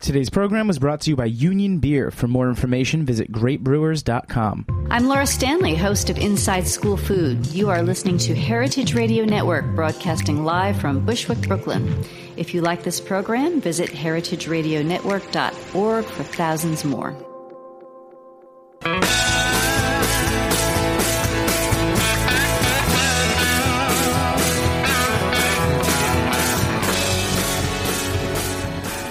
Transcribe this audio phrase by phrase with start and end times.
[0.00, 2.12] Today's program was brought to you by Union Beer.
[2.12, 4.86] For more information, visit greatbrewers.com.
[4.90, 7.46] I'm Laura Stanley, host of Inside School Food.
[7.46, 12.04] You are listening to Heritage Radio Network, broadcasting live from Bushwick, Brooklyn.
[12.36, 17.16] If you like this program, visit heritageradionetwork.org for thousands more.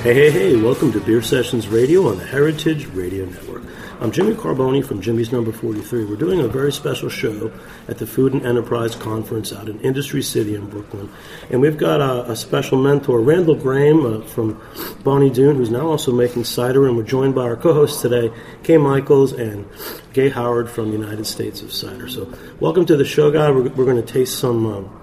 [0.07, 3.63] Hey, hey, hey, welcome to Beer Sessions Radio on the Heritage Radio Network.
[3.99, 6.05] I'm Jimmy Carbone from Jimmy's Number 43.
[6.05, 7.51] We're doing a very special show
[7.89, 11.11] at the Food and Enterprise Conference out in Industry City in Brooklyn.
[11.49, 14.61] And we've got a, a special mentor, Randall Grahm uh, from
[15.03, 16.87] Bonny Doon, who's now also making cider.
[16.87, 18.31] And we're joined by our co hosts today,
[18.63, 19.67] Kay Michaels and
[20.13, 22.07] Gay Howard from the United States of Cider.
[22.07, 23.53] So, welcome to the show, guys.
[23.53, 25.01] We're, we're going to taste some, um,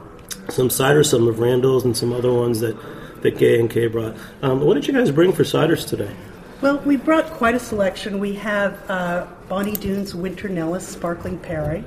[0.48, 2.74] some cider, some of Randall's, and some other ones that
[3.24, 4.14] that Gay and Kay brought.
[4.42, 6.14] Um, what did you guys bring for ciders today?
[6.60, 8.20] Well, we brought quite a selection.
[8.20, 11.84] We have uh, Bonny Doon's Winter Nellis Sparkling Perry.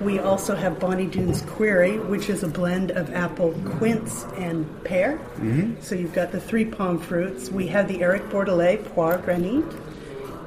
[0.00, 5.18] We also have Bonny Doon's Querry, which is a blend of apple quince and pear.
[5.36, 5.80] Mm-hmm.
[5.80, 7.50] So you've got the three pome fruits.
[7.50, 9.64] We have the Eric Bordelet Poire Granit.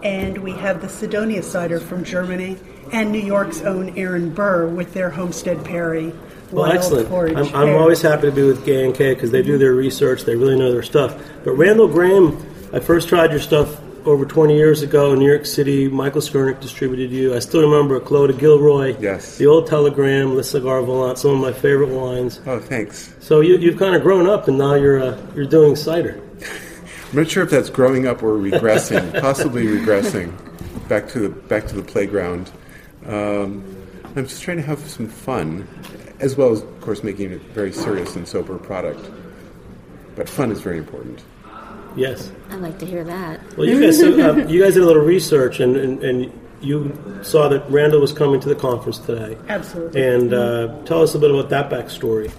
[0.01, 2.57] And we have the Sidonia cider from Germany
[2.91, 6.13] and New York's own Aaron Burr with their Homestead Perry
[6.51, 7.11] well, excellent.
[7.38, 10.23] I'm, I'm, always happy to be with Gay and Kay because they do their research.
[10.23, 11.16] They really know their stuff.
[11.44, 12.38] But Randall Grahm,
[12.73, 15.88] I first tried your stuff over 20 years ago in New York City.
[15.88, 17.35] Michael Skurnik distributed you.
[17.35, 18.95] I still remember Clos de Gilroy.
[19.00, 19.38] Yes.
[19.38, 22.39] The Old Telegram, Le Cigare Volant, some of my favorite wines.
[22.45, 23.16] Oh, thanks.
[23.19, 26.22] So you, have kind of grown up, and now you're uh, you're doing cider.
[27.11, 29.19] I'm not sure if that's growing up or regressing.
[29.22, 30.34] possibly regressing
[30.88, 32.51] back to the back to the playground.
[33.05, 33.63] Um,
[34.16, 35.67] I'm just trying to have some fun
[36.19, 39.09] as well as, of course, making it a very serious and sober product.
[40.15, 41.23] But fun is very important.
[41.95, 42.31] Yes.
[42.49, 43.57] I like to hear that.
[43.57, 47.47] Well, you guys, uh, you guys did a little research, and, and, and, you saw
[47.49, 49.37] that Randall was coming to the conference today.
[49.49, 50.01] Absolutely.
[50.01, 52.31] And uh, tell us a bit about that backstory.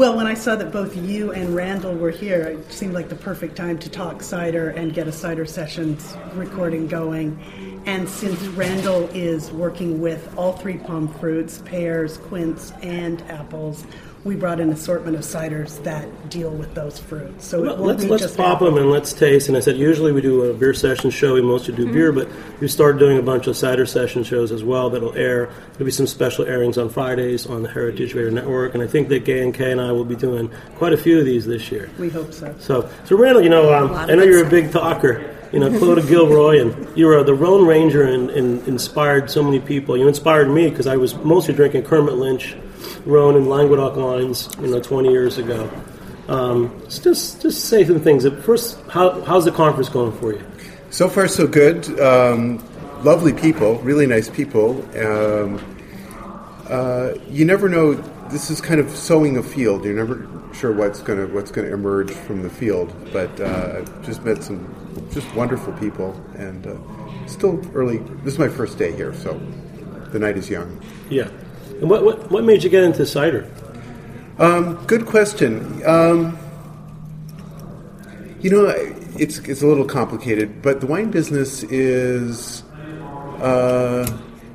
[0.00, 3.16] Well, when I saw that both you and Randall were here, it seemed like the
[3.16, 7.38] perfect time to talk cider and get a cider sessions recording going.
[7.84, 13.84] And since Randall is working with all three pome fruits, pears, quince, and apples,
[14.22, 17.46] we brought an assortment of ciders that deal with those fruits.
[17.46, 18.66] So well, let's let's pop apple.
[18.66, 19.48] them and let's taste.
[19.48, 21.34] And I said usually we do a beer session show.
[21.34, 21.92] We mostly do mm-hmm.
[21.94, 22.28] beer, but
[22.60, 25.50] we started doing a bunch of cider session shows as well that'll air.
[25.72, 29.08] There'll be some special airings on Fridays on the Heritage Radio Network, and I think
[29.08, 31.72] that Gay and Kay and I will be doing quite a few of these this
[31.72, 31.88] year.
[31.98, 32.54] We hope so.
[32.58, 36.00] So, so Randall, you know, um, I know you're a big talker you know, Clos
[36.00, 39.96] de Gilroy, and you were the Rhone Ranger and, and, inspired so many people.
[39.96, 42.54] You inspired me because I was mostly drinking Kermit Lynch
[43.06, 45.70] Rhone and Languedoc lines, you know, 20 years ago.
[46.28, 48.26] Um, just just say some things.
[48.44, 50.44] First, how, how's the conference going for you?
[50.90, 51.98] So far, so good.
[52.00, 52.58] Um,
[53.02, 54.82] lovely people, really nice people.
[54.98, 55.58] Um,
[56.68, 57.94] uh, you never know.
[58.30, 59.84] This is kind of sowing a field.
[59.84, 62.94] You're never sure what's gonna what's gonna emerge from the field.
[63.12, 64.72] But uh, I've just met some
[65.12, 66.76] just wonderful people, and uh,
[67.26, 67.98] still early.
[68.22, 69.40] This is my first day here, so
[70.12, 70.80] the night is young.
[71.08, 71.28] Yeah.
[71.80, 73.50] And what, what, what made you get into cider?
[74.38, 75.82] Um, good question.
[75.86, 76.38] Um,
[78.40, 78.66] you know,
[79.18, 82.62] it's it's a little complicated, but the wine business is
[83.40, 84.06] uh,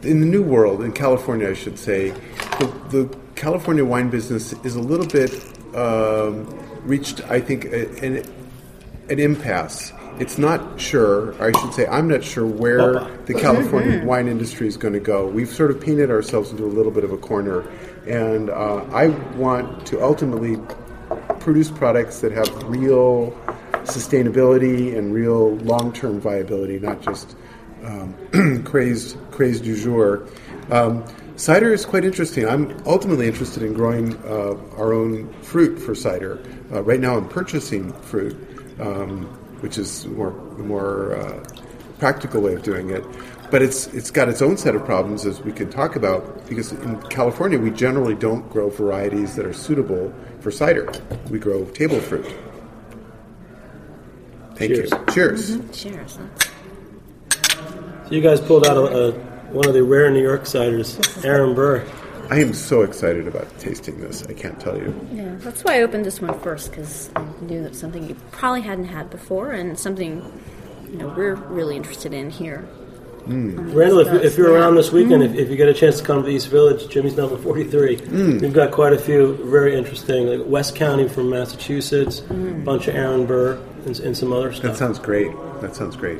[0.02, 2.12] in the new world in California, I should say.
[2.60, 5.32] The, the California wine business is a little bit
[5.76, 6.48] um,
[6.84, 8.24] reached, I think, an,
[9.10, 14.04] an impasse it's not sure, or I should say, I'm not sure where the California
[14.06, 15.28] wine industry is going to go.
[15.28, 17.62] We've sort of painted ourselves into a little bit of a corner,
[18.08, 20.58] and uh, I want to ultimately
[21.40, 23.32] produce products that have real
[23.84, 27.36] sustainability and real long-term viability, not just
[27.84, 30.28] um, crazed crazed du jour.
[30.72, 32.48] Um, cider is quite interesting.
[32.48, 36.42] I'm ultimately interested in growing uh, our own fruit for cider.
[36.72, 38.36] Uh, right now, I'm purchasing fruit,
[38.80, 41.44] um, which is more more uh,
[42.00, 43.04] practical way of doing it.
[43.52, 46.72] But it's it's got its own set of problems, as we can talk about, because
[46.72, 50.92] in California we generally don't grow varieties that are suitable for cider.
[51.30, 52.26] We grow table fruit.
[54.56, 54.92] Thank Cheers.
[54.92, 55.06] you.
[55.14, 55.82] Cheers.
[55.82, 56.20] Cheers.
[57.30, 59.12] So you guys pulled out a, a,
[59.52, 61.86] one of the rare New York ciders, Aaron Burr.
[62.30, 64.26] I am so excited about tasting this.
[64.28, 64.94] I can't tell you.
[65.14, 68.62] Yeah, that's why I opened this one first because I knew that something you probably
[68.62, 70.24] hadn't had before and something
[70.90, 72.68] you know we're really interested in here.
[73.26, 73.58] Mm.
[73.58, 75.34] Um, Randall, if, if you're around this weekend, mm-hmm.
[75.34, 78.42] if, if you get a chance to come to East Village, Jimmy's number 43, mm.
[78.42, 82.96] we've got quite a few very interesting, like West County from Massachusetts, a bunch of
[82.96, 84.72] Aaron Burr, and, and some other stuff.
[84.72, 85.32] That sounds great.
[85.62, 86.20] That sounds great.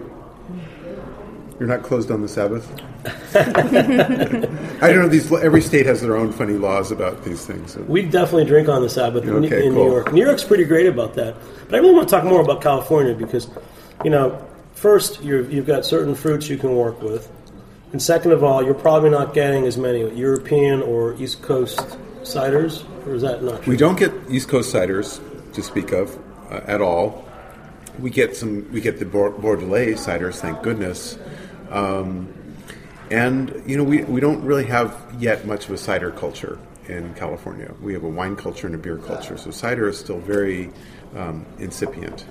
[1.60, 2.70] You're not closed on the Sabbath.
[3.36, 5.08] I don't know.
[5.08, 7.76] These every state has their own funny laws about these things.
[7.78, 9.84] We definitely drink on the Sabbath in, Okay, in cool.
[9.86, 10.14] New York.
[10.14, 11.36] New York's pretty great about that.
[11.68, 13.48] But I really want to talk more about California because,
[14.04, 17.32] you know, first you've got certain fruits you can work with,
[17.92, 21.80] and second of all, you're probably not getting as many European or East Coast
[22.24, 23.72] ciders, or is that not true?
[23.72, 25.22] We don't get East Coast ciders
[25.54, 26.18] to speak of
[26.52, 27.24] uh, at all.
[28.00, 28.70] We get some.
[28.74, 31.18] We get the Bor- Bordelet ciders, thank goodness.
[31.70, 32.28] Um,
[33.12, 37.14] and you know, we we don't really have yet much of a cider culture in
[37.16, 37.74] California.
[37.82, 40.72] We have a wine culture and a beer culture, so cider is still very
[41.16, 42.26] um, incipient.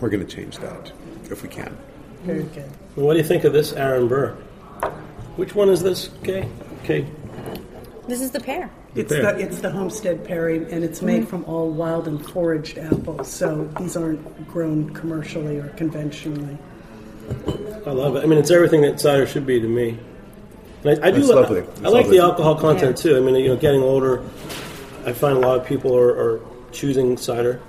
[0.00, 0.92] We're going to change that
[1.30, 1.76] if we can.
[2.24, 2.70] Very good.
[2.96, 4.32] And what do you think of this Aaron Burr?
[5.36, 6.48] Which one is this, Kay?
[6.84, 7.06] Kay,
[8.06, 8.70] This is the pear.
[8.94, 9.22] It's pear.
[9.22, 13.70] the, it's the Homestead Perry, and it's made from all wild and foraged apples, so
[13.78, 16.58] these aren't grown commercially or conventionally.
[17.86, 18.22] I love it.
[18.24, 19.98] I mean, it's everything that cider should be to me.
[20.84, 21.18] And I, I do.
[21.18, 21.60] It's li- lovely.
[21.60, 22.18] I like lovely.
[22.18, 23.16] the alcohol content too.
[23.16, 24.22] I mean, you know, getting older,
[25.04, 26.40] I find a lot of people are, are
[26.72, 27.60] choosing cider.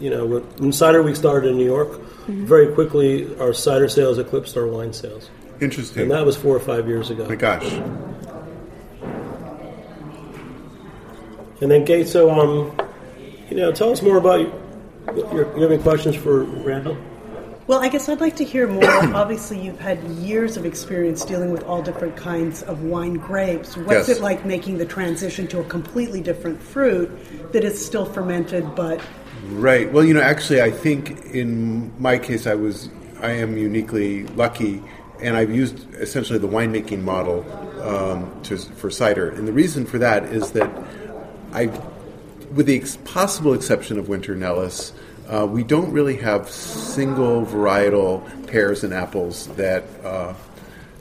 [0.00, 4.18] You know, when- when cider week started in New York, very quickly our cider sales
[4.18, 5.30] eclipsed our wine sales,
[5.60, 6.02] Interesting.
[6.02, 7.26] and that was four or five years ago.
[7.28, 7.64] My gosh.
[11.60, 12.72] And then, Kate, so um,
[13.50, 14.52] you know, tell us more about your,
[15.34, 16.96] your, you have any questions for Randall?
[17.70, 18.84] Well, I guess I'd like to hear more.
[19.14, 23.76] Obviously, you've had years of experience dealing with all different kinds of wine grapes.
[23.76, 24.18] What's Yes.
[24.18, 27.08] it like making the transition to a completely different fruit
[27.52, 29.00] that is still fermented but
[29.50, 29.90] Right.
[29.92, 32.88] Well, you know, actually, I think in my case, I was,
[33.20, 34.82] I am uniquely lucky,
[35.22, 37.46] and I've used essentially the winemaking model
[37.82, 39.30] um, to, for cider.
[39.30, 40.68] And the reason for that is that
[41.52, 41.66] I,
[42.52, 44.92] with the ex- possible exception of Winter Nellis,
[45.30, 50.34] uh, we don't really have single varietal pears and apples that uh,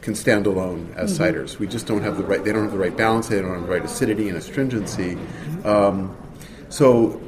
[0.01, 1.57] can stand alone as ciders.
[1.57, 2.43] We just don't have the right.
[2.43, 3.27] They don't have the right balance.
[3.27, 5.17] They don't have the right acidity and astringency.
[5.65, 6.15] Um,
[6.69, 7.19] so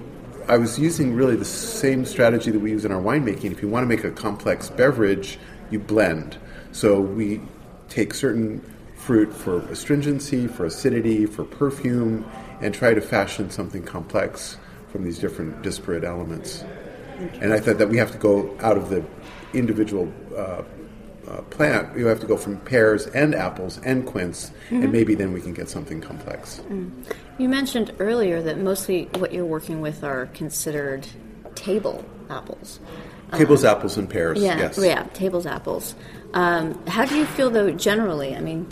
[0.47, 3.51] I was using really the same strategy that we use in our winemaking.
[3.51, 5.39] If you want to make a complex beverage,
[5.71, 6.37] you blend.
[6.71, 7.41] So we
[7.89, 8.61] take certain
[8.95, 12.29] fruit for astringency, for acidity, for perfume,
[12.61, 14.57] and try to fashion something complex
[14.91, 16.63] from these different disparate elements.
[17.41, 19.03] And I thought that we have to go out of the
[19.53, 20.63] individual uh,
[21.27, 21.97] uh, plant.
[21.97, 25.53] You have to go from pears and apples and quince, and maybe then we can
[25.53, 26.61] get something complex.
[27.37, 31.07] You mentioned earlier that mostly what you're working with are considered
[31.55, 32.79] table apples.
[33.33, 34.39] Tables, apples, and pears.
[34.41, 34.77] Yeah, yes.
[34.77, 35.95] yeah, tables apples.
[36.33, 38.35] Um, how do you feel though generally?
[38.35, 38.69] I mean,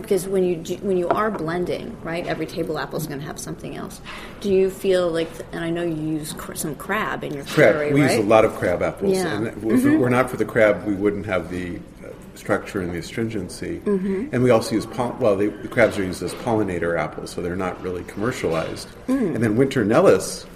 [0.00, 2.26] because when you do, when you are blending, right?
[2.26, 4.00] Every table apple is going to have something else.
[4.40, 5.28] Do you feel like?
[5.52, 7.74] And I know you use cr- some crab in your Crab.
[7.74, 8.16] Querry, we right?
[8.16, 9.36] use a lot of crab apples, Yeah.
[9.36, 12.92] and if it were not for the crab, we wouldn't have the uh, structure and
[12.92, 13.80] the astringency.
[13.84, 14.28] Mm-hmm.
[14.32, 17.42] And we also use pol- well, they, the crabs are used as pollinator apples, so
[17.42, 18.88] they're not really commercialized.
[19.08, 19.34] Mm.
[19.34, 20.46] And then winter Nellis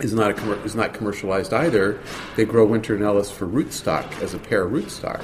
[0.00, 2.00] is not a commer- is not commercialized either.
[2.36, 5.22] They grow winter Nellis for rootstock as a pear rootstock,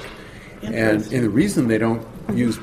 [0.63, 2.59] and, and the reason they don't use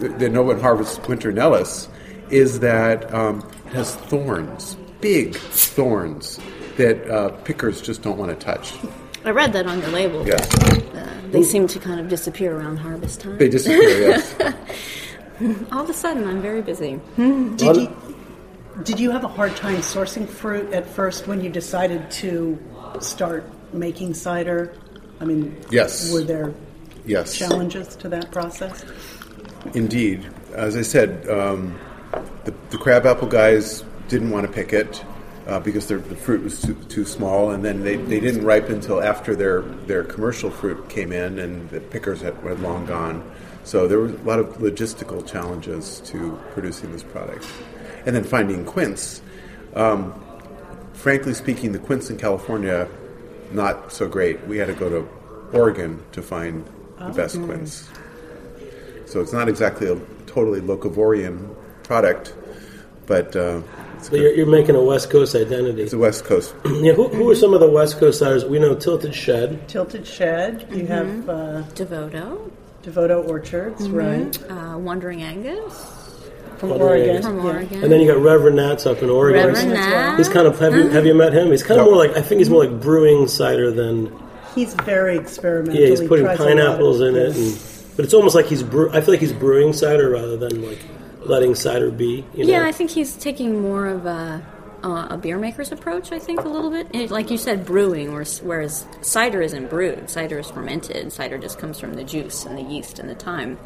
[0.00, 1.88] that no one harvests winter Nellis
[2.30, 6.38] is that um, it has thorns, big thorns
[6.76, 8.74] that uh, pickers just don't want to touch.
[9.24, 10.26] I read that on your label.
[10.26, 10.54] Yes.
[10.54, 13.38] uh, they seem to kind of disappear around harvest time.
[13.38, 14.10] They disappear.
[14.10, 14.34] yes.
[15.72, 17.00] All of a sudden, I'm very busy.
[17.16, 17.96] Did you,
[18.84, 22.58] did you have a hard time sourcing fruit at first when you decided to
[23.00, 24.74] start making cider?
[25.20, 26.12] I mean, Yes.
[26.12, 26.54] were there
[27.06, 27.36] Yes.
[27.36, 28.84] challenges to that process?
[29.74, 30.28] Indeed.
[30.52, 31.78] As I said, um,
[32.44, 35.04] the, the crabapple guys didn't want to pick it
[35.46, 38.76] uh, because their, the fruit was too, too small, and then they, they didn't ripen
[38.76, 43.28] until after their, their commercial fruit came in, and the pickers had, had long gone.
[43.64, 47.46] So there were a lot of logistical challenges to producing this product.
[48.06, 49.20] And then finding quince.
[49.74, 50.14] Um,
[50.94, 52.88] frankly speaking, the quince in California,
[53.50, 54.46] not so great.
[54.46, 55.08] We had to go to
[55.52, 56.66] Oregon to find
[56.98, 57.88] the best quince.
[59.08, 59.96] So it's not exactly a
[60.26, 62.34] totally locavorian product,
[63.06, 63.62] but uh,
[64.02, 65.82] So you're, you're making a West Coast identity.
[65.82, 66.54] it's a West Coast.
[66.66, 68.48] Yeah, who, who are some of the West Coast ciders?
[68.48, 69.66] We know Tilted Shed.
[69.68, 72.50] Tilted Shed, you have uh, Devoto,
[72.82, 74.38] Devoto Orchards, right?
[74.50, 75.72] uh, Wandering Aengus
[76.58, 77.08] From Wandering Oregon.
[77.16, 77.24] Angus.
[77.26, 77.44] from yeah.
[77.52, 77.82] Oregon.
[77.82, 79.46] And then you got Reverend Nats up in Oregon.
[79.46, 80.10] Reverend as well.
[80.12, 80.16] Nat.
[80.18, 81.50] He's kind of have you have you met him?
[81.50, 81.92] He's kind of No.
[81.94, 84.12] more like I think he's more like brewing cider than
[84.54, 85.80] He's very experimental.
[85.80, 85.88] yeah.
[85.88, 87.58] He's He putting tries a lot of- pineapples in it, and,
[87.98, 88.88] but it's almost like he's brew.
[88.92, 90.78] I feel like he's brewing cider rather than like
[91.22, 92.24] letting cider be.
[92.32, 92.52] You know?
[92.52, 94.40] Yeah, I think he's taking more of a
[94.84, 96.12] uh, a beer maker's approach.
[96.12, 100.08] I think a little bit, And like you said, brewing, whereas, whereas cider isn't brewed.
[100.08, 101.12] Cider is fermented.
[101.12, 103.58] Cider just comes from the juice and the yeast and the time.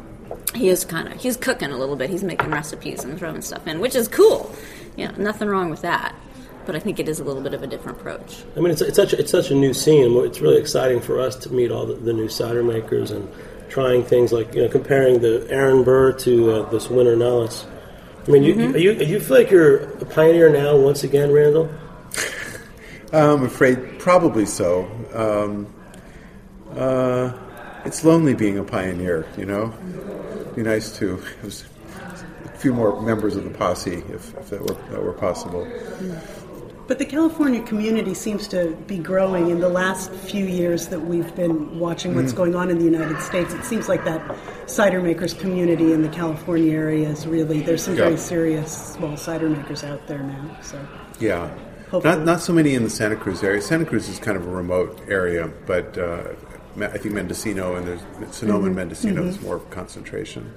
[0.55, 2.09] He is kind of he's cooking a little bit.
[2.09, 4.51] He's making recipes and throwing stuff in, which is cool.
[4.95, 6.15] Yeah, nothing wrong with that.
[6.65, 8.41] But I think it is a little bit of a different approach.
[8.57, 10.11] I mean, it's, it's such a, it's such a new scene.
[10.25, 13.29] It's really exciting for us to meet all the, the new cider makers and
[13.73, 17.65] trying things like you know comparing the Aaron Burr to uh, this Winter Nellis.
[18.27, 18.77] I mean, you, Mm-hmm.
[18.77, 21.69] you, you you feel like you're a pioneer now once again, Randall.
[23.11, 24.85] I'm afraid probably so.
[25.13, 25.73] Um,
[26.77, 27.33] uh,
[27.83, 29.73] it's lonely being a pioneer, you know.
[30.55, 31.63] Be nice to have
[32.45, 35.67] a few more members of the posse if, if that were that were possible.
[36.85, 41.33] But the California community seems to be growing in the last few years that we've
[41.33, 42.37] been watching what's mm-hmm.
[42.37, 43.53] going on in the United States.
[43.53, 44.35] It seems like that
[44.69, 48.05] cider makers community in the California area is really there's some Yeah.
[48.05, 50.57] very serious small cider makers out there now.
[50.61, 50.77] So
[51.19, 51.49] Yeah.
[51.89, 52.15] Hopefully.
[52.15, 53.61] Not, not so many in the Santa Cruz area.
[53.61, 56.23] Santa Cruz is kind of a remote area, but uh,
[56.81, 58.01] I think Mendocino and there's
[58.35, 58.75] Sonoma and mm-hmm.
[58.75, 59.45] Mendocino is mm-hmm.
[59.45, 60.51] more concentration.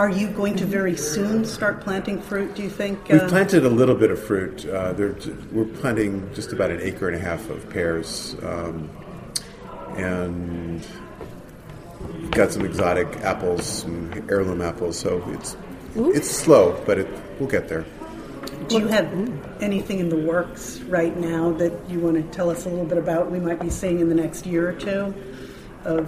[0.00, 2.54] Are you going to very soon start planting fruit?
[2.54, 3.06] Do you think?
[3.10, 4.64] We've uh, planted a little bit of fruit.
[4.64, 4.94] Uh,
[5.52, 8.88] we're planting just about an acre and a half of pears, um,
[9.98, 10.86] and
[12.18, 14.98] we've got some exotic apples, some heirloom apples.
[14.98, 15.54] So it's
[15.94, 17.84] it's slow, but it, we'll get there.
[18.68, 19.06] Do you have
[19.60, 22.96] anything in the works right now that you want to tell us a little bit
[22.96, 23.30] about?
[23.30, 25.14] We might be seeing in the next year or two
[25.84, 26.06] of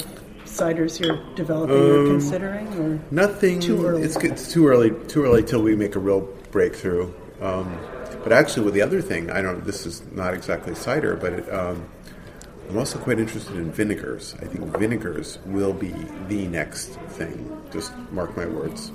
[0.52, 3.60] ciders you're developing or considering, or Nothing.
[3.60, 4.02] Too early.
[4.02, 4.90] It's, it's too early.
[5.06, 7.12] Too early till we make a real breakthrough.
[7.40, 7.78] Um,
[8.22, 9.64] but actually, with the other thing, I don't.
[9.64, 11.88] This is not exactly cider, but it, um,
[12.68, 14.34] I'm also quite interested in vinegars.
[14.40, 15.92] I think vinegars will be
[16.28, 17.60] the next thing.
[17.72, 18.92] Just mark my words.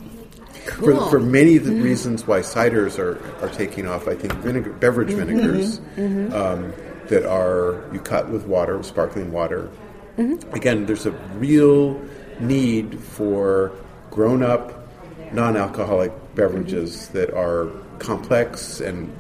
[0.66, 0.98] Cool.
[0.98, 4.74] For, for many of the reasons why ciders are, are taking off, I think vinegar,
[4.74, 6.74] beverage vinegars Um,
[7.08, 9.70] that are you cut with water, sparkling water.
[10.18, 12.00] Again, there's a real
[12.40, 13.72] need for
[14.12, 14.88] grown up,
[15.32, 17.70] non alcoholic beverages that are
[18.00, 19.16] complex and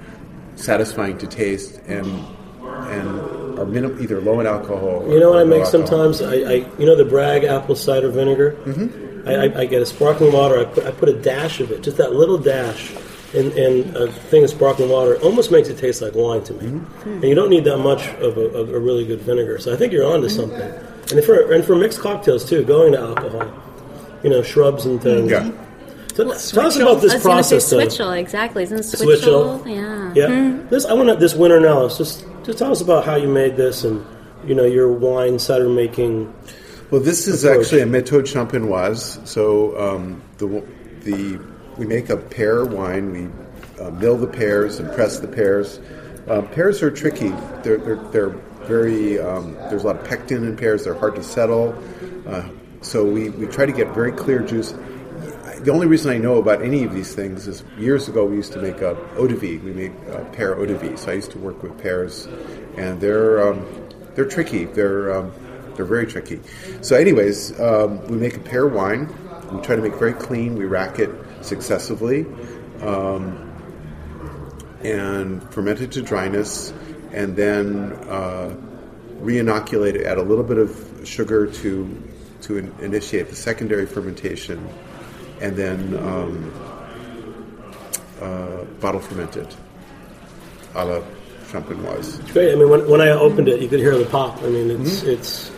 [0.56, 2.08] satisfying to taste and
[2.90, 5.06] and are minim- either low in alcohol.
[5.10, 5.88] You know what I make alcohol.
[5.88, 6.22] sometimes?
[6.22, 8.52] I, I you know the Bragg apple cider vinegar.
[8.66, 9.28] Mm-hmm.
[9.28, 10.60] I, I, I get a sparkling water.
[10.60, 12.92] I put I put a dash of it, just that little dash,
[13.38, 15.18] in, in a thing of sparkling water.
[15.22, 16.68] Almost makes it taste like wine to me.
[16.68, 17.10] Mm-hmm.
[17.10, 19.60] And you don't need that much of a, of a really good vinegar.
[19.60, 20.72] So I think you're onto something.
[21.12, 23.52] And for and for mixed cocktails too, going to alcohol,
[24.24, 25.32] you know, shrubs and things.
[25.32, 25.52] Yeah.
[26.16, 26.32] So, tell
[26.66, 27.70] us about this I was going to say process.
[27.70, 27.78] though.
[27.78, 28.64] switchel, exactly.
[28.64, 29.62] Isn't Switchel.
[29.62, 29.68] switchel?
[29.68, 30.14] Yeah.
[30.16, 30.60] Yeah.
[30.70, 31.88] This I want to this winter now.
[31.88, 34.04] Just just tell us about how you made this and
[34.46, 36.34] you know your wine cider making.
[36.90, 37.66] Well, this is approach.
[37.66, 39.26] actually a méthode champenoise.
[39.28, 40.64] So um, the
[41.04, 41.40] the
[41.78, 43.12] we make a pear wine.
[43.12, 45.80] We uh, mill the pears and press the pears.
[46.28, 47.30] Um, pears are tricky.
[47.64, 48.30] They're they're, they're
[48.66, 50.84] very um, there's a lot of pectin in pears.
[50.84, 51.76] They're hard to settle.
[52.28, 52.50] Uh,
[52.82, 54.74] so we, we try to get very clear juice.
[55.62, 58.54] The only reason I know about any of these things is years ago we used
[58.54, 59.58] to make a eau de vie.
[59.58, 60.96] We made uh, pear eau de vie.
[60.96, 62.28] So I used to work with pears,
[62.78, 63.66] and they're um,
[64.16, 64.66] they're tricky.
[64.66, 65.32] They're um,
[65.76, 66.42] they're very tricky.
[66.82, 69.08] So, anyways, um, we make a pear wine.
[69.52, 70.56] We try to make very clean.
[70.56, 71.10] We rack it
[71.42, 72.26] successively,
[72.82, 73.44] um,
[74.84, 76.74] and ferment it to dryness,
[77.12, 78.56] and then uh,
[79.20, 80.06] re-inoculate it.
[80.06, 82.04] Add a little bit of sugar to
[82.42, 84.68] to in- initiate the secondary fermentation,
[85.42, 86.54] and then um,
[88.22, 89.54] uh, bottle fermented,
[90.76, 91.02] a la
[91.48, 92.20] champenoise.
[92.20, 92.52] It's great.
[92.52, 94.42] I mean, when, when I opened it, you could hear the pop.
[94.44, 95.52] I mean, it's it's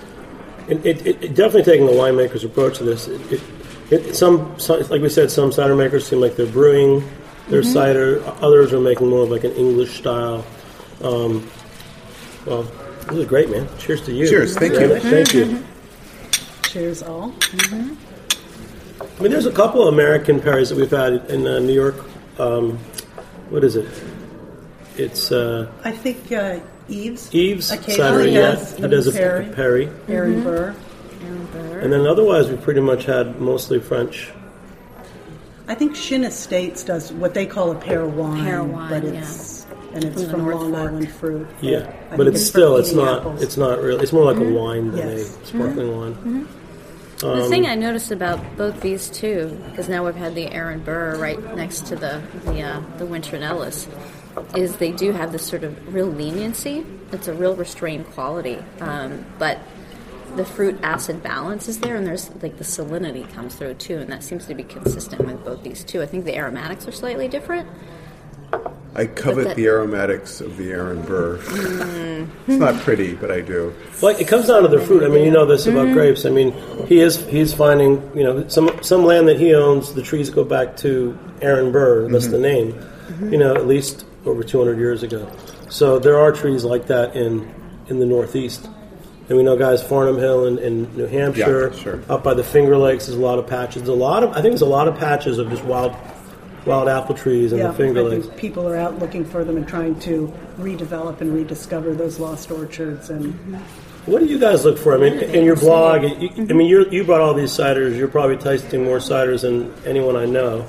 [0.67, 3.07] it, it, it, definitely taking the winemaker's approach to this.
[3.07, 3.41] It,
[3.91, 7.03] it, it, some, some, like we said, some cider makers seem like they're brewing
[7.47, 8.23] their cider.
[8.41, 10.45] Others are making more of like an English style.
[11.01, 11.49] Um,
[12.45, 12.63] well,
[13.07, 13.67] this is great, man.
[13.77, 14.27] Cheers to you.
[14.27, 14.57] Cheers.
[14.57, 14.93] Thank you.
[14.93, 15.63] Yeah, Thank you.
[16.63, 17.33] Cheers, all.
[17.51, 21.95] I mean, there's a couple of American Perrys that we've had in uh, New York.
[22.37, 22.77] Um,
[23.49, 23.87] what is it?
[24.95, 27.33] It's uh, I think uh, Eves.
[27.33, 28.27] Eve's occasionally cider.
[28.27, 29.45] Yeah, has that does a Perry.
[29.53, 29.89] Perry.
[30.07, 30.75] Aaron Burr.
[31.21, 34.31] And then otherwise, we've pretty much had mostly French.
[35.67, 39.65] I think Shinn Estates does what they call a pear wine, Pear wine, but it's
[39.93, 40.79] and it's From from Long Fork.
[40.89, 41.47] Island fruit.
[41.61, 41.79] Yeah,
[42.11, 43.41] I but think it's still it's not apples.
[43.41, 45.37] it's not really it's more like a wine than Yes.
[45.41, 46.47] a sparkling wine.
[47.19, 51.17] The thing I noticed about both these two, because now we've had the Aaron Burr
[51.17, 53.87] right next to the the, uh, the Winternellis,
[54.55, 56.85] is they do have this sort of real leniency.
[57.11, 59.59] It's a real restrained quality, um, but
[60.35, 64.11] the fruit acid balance is there, and there's like the salinity comes through too, and
[64.11, 66.01] that seems to be consistent with both these two.
[66.01, 67.67] I think the aromatics are slightly different.
[68.95, 71.37] I covet that- the aromatics of the Aaron Burr.
[71.37, 72.27] Mm.
[72.47, 73.73] it's not pretty, but I do.
[74.01, 75.03] Well, it comes down to the fruit.
[75.03, 75.93] I mean, you know this about mm-hmm.
[75.93, 76.25] grapes.
[76.25, 76.53] I mean,
[76.87, 79.93] he is he's finding you know some some land that he owns.
[79.93, 82.09] The trees go back to Aaron Burr.
[82.09, 82.33] That's mm-hmm.
[82.33, 82.73] the name.
[82.73, 83.33] Mm-hmm.
[83.33, 85.31] You know, at least over 200 years ago.
[85.69, 87.53] So there are trees like that in
[87.87, 88.69] in the Northeast.
[89.29, 92.01] And we know guys Farnum Hill in, in New Hampshire, Yeah, sure.
[92.09, 93.87] up by the Finger Lakes, there's a lot of patches.
[93.87, 95.95] A lot of I think there's a lot of patches of just wild
[96.65, 98.25] wild apple trees in Yeah, the Finger I Lakes.
[98.27, 102.49] think people are out looking for them and trying to redevelop and rediscover those lost
[102.51, 103.09] orchards.
[103.11, 103.33] And
[104.07, 104.93] What do you guys look for?
[104.95, 107.95] I mean, in your blog, you, I mean, you're, you brought all these ciders.
[107.97, 110.61] You're probably tasting more ciders than anyone I know.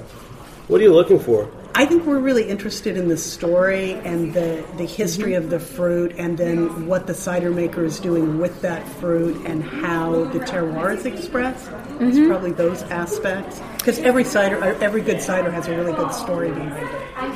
[0.69, 1.51] What are you looking for?
[1.75, 6.15] I think we're really interested in the story and the, the history of the fruit,
[6.19, 10.97] and then what the cider maker is doing with that fruit and how the terroir
[10.97, 11.71] is expressed.
[12.01, 12.29] It's mm-hmm.
[12.29, 16.51] probably those aspects because every cider, or every good cider has a really good story
[16.51, 16.87] behind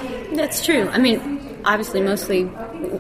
[0.04, 0.36] it.
[0.36, 0.88] That's true.
[0.88, 2.50] I mean, obviously, mostly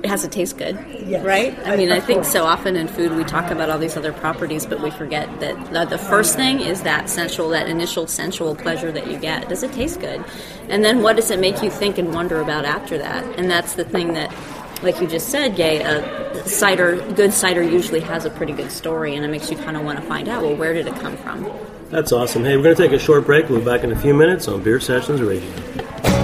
[0.04, 1.24] has to taste good, Yes.
[1.24, 1.58] right?
[1.66, 4.66] I mean, I think so often in food we talk about all these other properties,
[4.66, 8.92] but we forget that the, the first thing is that sensual, that initial sensual pleasure
[8.92, 9.48] that you get.
[9.48, 10.24] Does it taste good?
[10.68, 13.24] And then what does it make you think and wonder about after that?
[13.38, 14.34] And that's the thing that,
[14.82, 18.70] like you just said, Gay, a uh, cider, good cider usually has a pretty good
[18.70, 20.94] story, and it makes you kind of want to find out, well, where did it
[20.96, 21.50] come from?
[21.90, 22.44] That's awesome.
[22.44, 23.48] Hey, we're going to take a short break.
[23.48, 26.23] We'll be back in a few minutes on Beer Sessions Radio.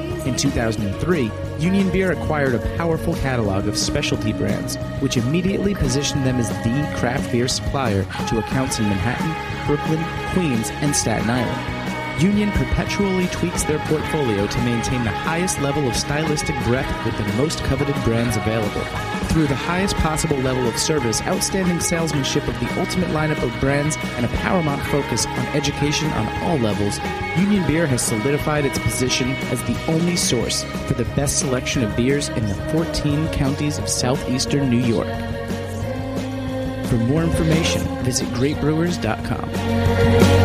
[0.25, 6.37] In 2003, Union Beer acquired a powerful catalog of specialty brands, which immediately positioned them
[6.37, 10.03] as the craft beer supplier to accounts in Manhattan, Brooklyn,
[10.33, 12.21] Queens, and Staten Island.
[12.21, 17.33] Union perpetually tweaks their portfolio to maintain the highest level of stylistic breadth with the
[17.33, 19.20] most coveted brands available.
[19.31, 23.95] Through the highest possible level of service, outstanding salesmanship of the ultimate lineup of brands,
[24.17, 26.99] and a paramount focus on education on all levels,
[27.37, 31.95] Union Beer has solidified its position as the only source for the best selection of
[31.95, 35.07] beers in the 14 counties of southeastern New York.
[36.89, 40.40] For more information, visit greatbrewers.com.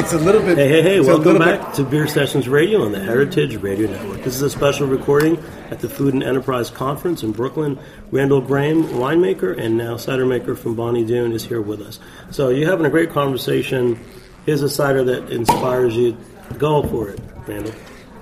[0.00, 0.56] It's a little bit.
[0.56, 4.22] Hey, hey, hey, welcome little back to Beer Sessions Radio on the Heritage Radio Network.
[4.22, 5.36] This is a special recording
[5.70, 7.78] at the Food and Enterprise Conference in Brooklyn.
[8.10, 12.00] Randall Grahm, winemaker and now cider maker from Bonny Doon, is here with us.
[12.30, 14.00] So you're having a great conversation.
[14.46, 16.16] Here's a cider that inspires you.
[16.56, 17.74] Go for it, Randall.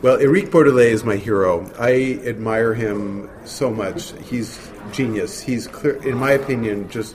[0.02, 1.70] Well, Eric Bordelet is my hero.
[1.78, 4.10] I admire him so much.
[4.22, 5.40] He's genius.
[5.40, 7.14] He's clear, in my opinion, just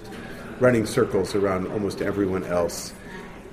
[0.61, 2.93] running circles around almost everyone else.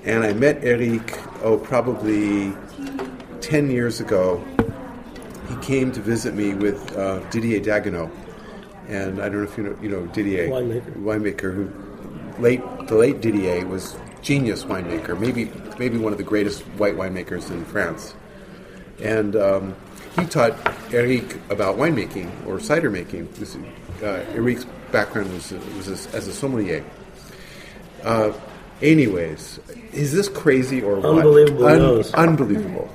[0.03, 2.53] And I met Eric, oh, probably
[3.41, 4.43] 10 years ago.
[5.47, 8.09] He came to visit me with uh, Didier Dagueneau.
[8.87, 10.49] And I don't know if you know, you know Didier.
[10.49, 10.95] Winemaker.
[10.95, 16.61] Winemaker who, late, the late Didier was genius winemaker, maybe, maybe one of the greatest
[16.77, 18.13] white winemakers in France
[19.01, 19.75] and um,
[20.17, 20.53] he taught
[20.93, 23.27] Eric about winemaking or cider making.
[24.01, 26.83] Uh, Eric's background was, was as, as a sommelier.
[28.03, 28.31] Uh,
[28.81, 29.59] anyways,
[29.93, 31.05] is this crazy or what?
[31.05, 32.13] Unbelievable nose.
[32.13, 32.89] Unbelievable.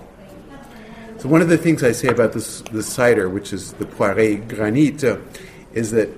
[1.19, 4.47] So one of the things I say about this this cider, which is the Poiré
[4.49, 5.19] Granit, uh,
[5.73, 6.09] is that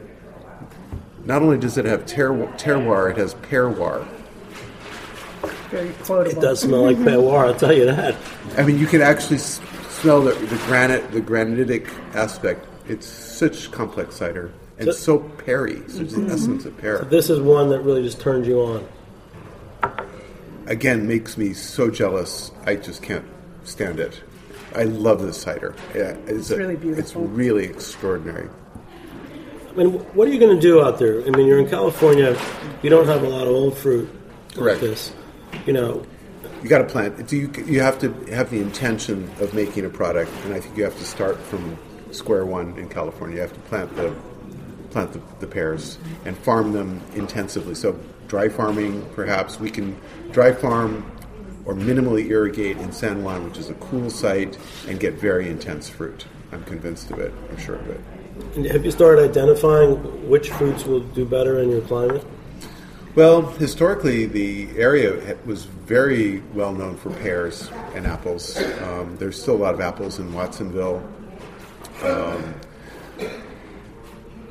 [1.24, 4.06] not only does it have terroir, terroir it has perroir.
[5.70, 6.38] Very quotable.
[6.38, 8.16] It does smell like terroir, I'll tell you that.
[8.56, 12.66] I mean, you can actually s- smell the, the granite, the granitic aspect.
[12.88, 17.00] It's such complex cider and so perry, such the essence of pear.
[17.04, 18.88] This is one that really just turns you on.
[20.68, 22.52] Again, makes me so jealous.
[22.66, 23.24] I just can't
[23.64, 24.22] stand it.
[24.76, 25.74] I love this cider.
[25.94, 27.02] Yeah, it's, really beautiful.
[27.02, 28.50] It's really extraordinary.
[29.70, 31.22] I mean, what are you going to do out there?
[31.26, 32.38] I mean, you're in California.
[32.82, 34.10] You don't have a lot of old fruit
[34.54, 34.82] Correct.
[34.82, 35.14] like this.
[35.66, 36.04] You know,
[36.62, 37.26] You got to plant.
[37.26, 40.76] Do you you have to have the intention of making a product, and I think
[40.76, 41.78] you have to start from
[42.10, 43.36] square one in California.
[43.36, 44.14] You have to plant the
[44.90, 47.74] plant the, the pears and farm them intensively.
[47.74, 49.98] So dry farming, perhaps we can
[50.30, 51.10] dry farm
[51.64, 55.88] or minimally irrigate in San Juan, which is a cool site, and get very intense
[55.88, 56.26] fruit.
[56.52, 57.32] I'm convinced of it.
[57.50, 58.00] I'm sure of it.
[58.56, 62.24] and have you started identifying which fruits will do better in your climate?
[63.14, 68.56] Well, historically, the area was very well known for pears and apples.
[68.82, 71.02] Um, there's still a lot of apples in Watsonville.
[72.02, 72.54] Um,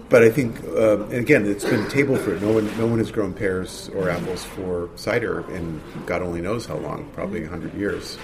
[0.09, 2.41] but I think, uh, and again, it's been table fruit.
[2.41, 6.65] No one, no one has grown pears or apples for cider, in God only knows
[6.65, 8.17] how long, probably hundred years.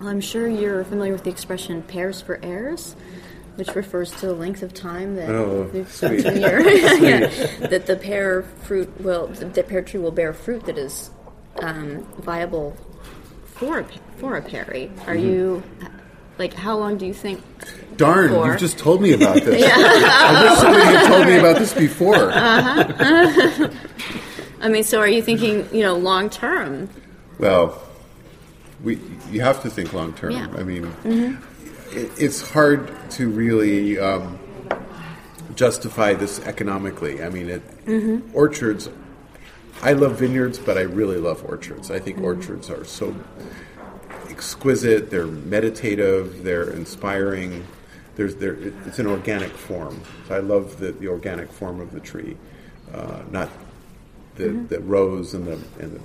[0.00, 2.94] Well, I'm sure you're familiar with the expression "pears for heirs,"
[3.56, 6.24] which refers to the length of time that Oh, the- sweet.
[6.24, 7.26] yeah,
[7.68, 11.10] that the pear fruit will, the pear tree will bear fruit that is
[11.62, 12.76] um, viable
[13.46, 13.84] for a,
[14.18, 14.90] for a perry.
[15.06, 15.26] Are Mm-hmm.
[15.26, 15.62] you
[16.38, 17.42] like how long do you think?
[17.96, 19.62] Darn, For- you've just told me about this.
[19.72, 22.30] I wish somebody had told me about this before.
[22.32, 23.68] Uh huh.
[24.60, 26.88] I mean, so are you thinking, you know, long term?
[27.38, 27.82] Well,
[28.82, 28.98] we
[29.30, 30.32] you have to think long term.
[30.32, 30.48] Yeah.
[30.56, 30.92] I mean,
[31.92, 34.38] it, it's hard to really um,
[35.54, 37.22] justify this economically.
[37.22, 38.88] I mean, it, orchards.
[39.82, 41.90] I love vineyards, but I really love orchards.
[41.90, 43.14] I think orchards are so
[44.36, 45.10] exquisite.
[45.10, 46.44] They're meditative.
[46.44, 47.66] They're inspiring.
[48.16, 48.54] There's there.
[48.86, 50.02] It's an organic form.
[50.28, 52.36] So I love the, the organic form of the tree,
[52.92, 53.48] uh, not
[54.36, 56.00] the, the rows and the and the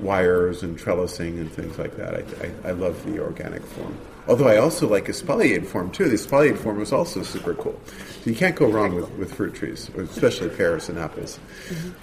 [0.00, 2.14] wires and trellising and things like that.
[2.14, 3.96] I, I, I love the organic form.
[4.26, 6.08] Although I also like espaliered form too.
[6.08, 7.78] The espaliered form is also super cool.
[7.86, 11.38] So you can't go wrong with, with fruit trees, especially pears and apples.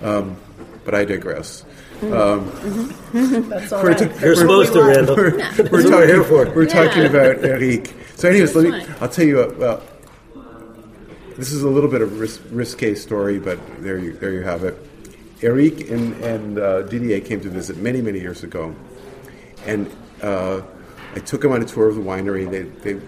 [0.01, 0.37] Um,
[0.85, 1.65] but I digress.
[2.01, 2.49] Um,
[3.49, 3.97] That's all we're right.
[3.97, 4.95] ta- That's You're supposed to, want.
[4.97, 5.15] Randall.
[5.15, 6.49] we're, That's we're what we're talking, here for.
[6.55, 7.93] we're talking about Eric.
[8.15, 8.85] So, anyways, let me.
[8.85, 8.95] fine.
[9.01, 9.39] I'll tell you.
[9.41, 9.83] Uh, well,
[11.37, 14.41] this is a little bit of a ris- risque story, but there you there you
[14.41, 14.77] have it.
[15.43, 18.75] Eric and and uh, Didier came to visit many many years ago,
[19.65, 19.89] and
[20.23, 20.61] uh,
[21.15, 22.49] I took them on a tour of the winery.
[22.49, 23.01] They they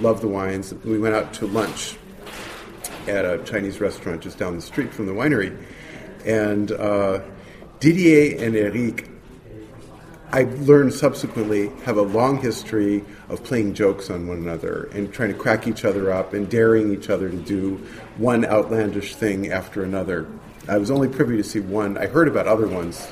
[0.00, 0.72] loved the wines.
[0.84, 1.96] We went out to lunch
[3.06, 5.56] at a Chinese restaurant just down the street from the winery,
[6.26, 7.20] and uh,
[7.80, 9.08] Didier and Eric
[10.30, 15.32] I learned subsequently have a long history of playing jokes on one another and trying
[15.32, 17.76] to crack each other up and daring each other to do
[18.18, 20.28] one outlandish thing after another.
[20.68, 21.96] I was only privy to see one.
[21.96, 23.10] I heard about other ones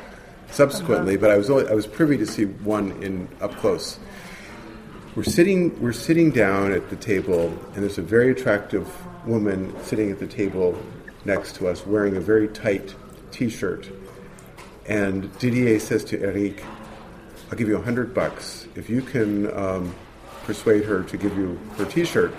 [0.50, 1.20] subsequently, uh-huh.
[1.22, 3.98] but I was only, I was privy to see one in up close.
[5.14, 8.86] We're sitting we're sitting down at the table, and there's a very attractive
[9.26, 10.78] woman sitting at the table
[11.24, 12.94] next to us, wearing a very tight
[13.30, 13.88] T-shirt.
[14.88, 16.62] And Didier says to Eric,
[17.50, 19.94] I'll give you a hundred bucks if you can um,
[20.44, 22.32] persuade her to give you her T-shirt.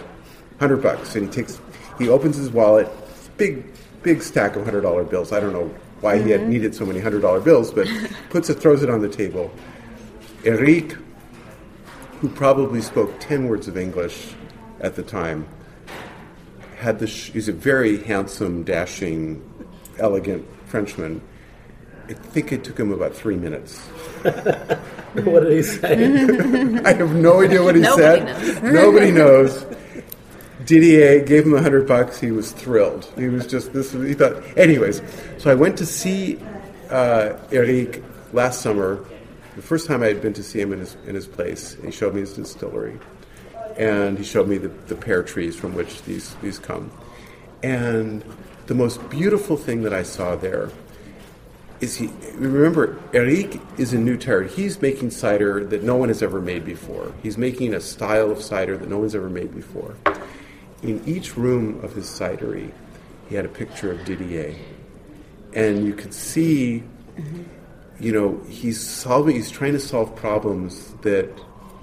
[0.60, 1.60] Hundred bucks, and he takes,
[2.00, 2.90] he opens his wallet,
[3.38, 3.64] big,
[4.02, 5.32] big stack of hundred dollar bills.
[5.32, 5.68] I don't know
[6.02, 7.88] why he had needed so many hundred dollar bills, but
[8.30, 9.52] puts it, throws it on the table.
[10.46, 10.94] Eric,
[12.22, 14.34] who probably spoke ten words of English
[14.80, 15.48] at the time,
[16.78, 17.28] had this.
[17.28, 19.44] He's a very handsome, dashing,
[20.00, 21.22] elegant Frenchman.
[22.10, 23.80] I think it took him about three minutes.
[24.24, 25.94] what did he say?
[26.86, 28.64] I have no idea what he Nobody said.
[28.64, 28.74] knows.
[28.74, 29.66] Nobody knows.
[30.66, 32.20] Didier gave him a hundred bucks.
[32.20, 33.06] He was thrilled.
[33.18, 33.92] He was just this.
[33.92, 34.42] He thought.
[34.58, 35.02] Anyways,
[35.38, 36.40] so I went to see
[36.90, 39.04] uh, Eric last summer.
[39.56, 41.78] The first time I had been to see him in his in his place.
[41.84, 43.00] He showed me his distillery,
[43.78, 46.92] and he showed me the, the pear trees from which these these come.
[47.64, 48.24] And
[48.68, 50.70] the most beautiful thing that I saw there
[51.80, 54.56] is he remember Eric is a new territory.
[54.56, 57.14] He's making cider that no one has ever made before.
[57.22, 59.96] He's making a style of cider that no one's ever made before.
[60.82, 62.72] In each room of his cidery,
[63.30, 64.56] he had a picture of Didier,
[65.54, 66.84] and you could see,
[67.16, 67.44] mm-hmm.
[68.00, 69.36] you know, he's solving.
[69.36, 71.30] He's trying to solve problems that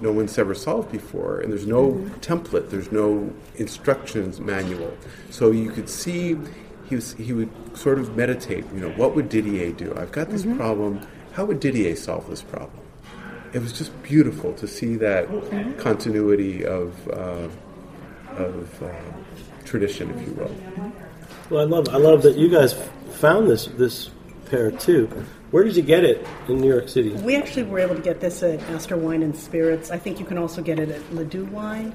[0.01, 2.15] no one's ever solved before, and there's no mm-hmm.
[2.15, 4.95] template, there's no instructions manual.
[5.29, 6.37] So you could see
[6.85, 8.65] he was he would sort of meditate.
[8.73, 9.93] You know, what would Didier do?
[9.97, 11.01] I've got this problem.
[11.33, 12.81] How would Didier solve this problem?
[13.53, 15.27] It was just beautiful to see that
[15.79, 17.47] continuity of uh,
[18.37, 18.91] of uh,
[19.63, 20.55] tradition, if you will.
[21.49, 22.73] Well, I love I love that you guys
[23.13, 24.09] found this this
[24.45, 25.07] pair too.
[25.51, 27.11] Where did you get it in New York City?
[27.11, 29.89] We actually were able to get this at Astor Wine and Spirits.
[29.89, 31.93] I think you can also get it at Ledoux Wine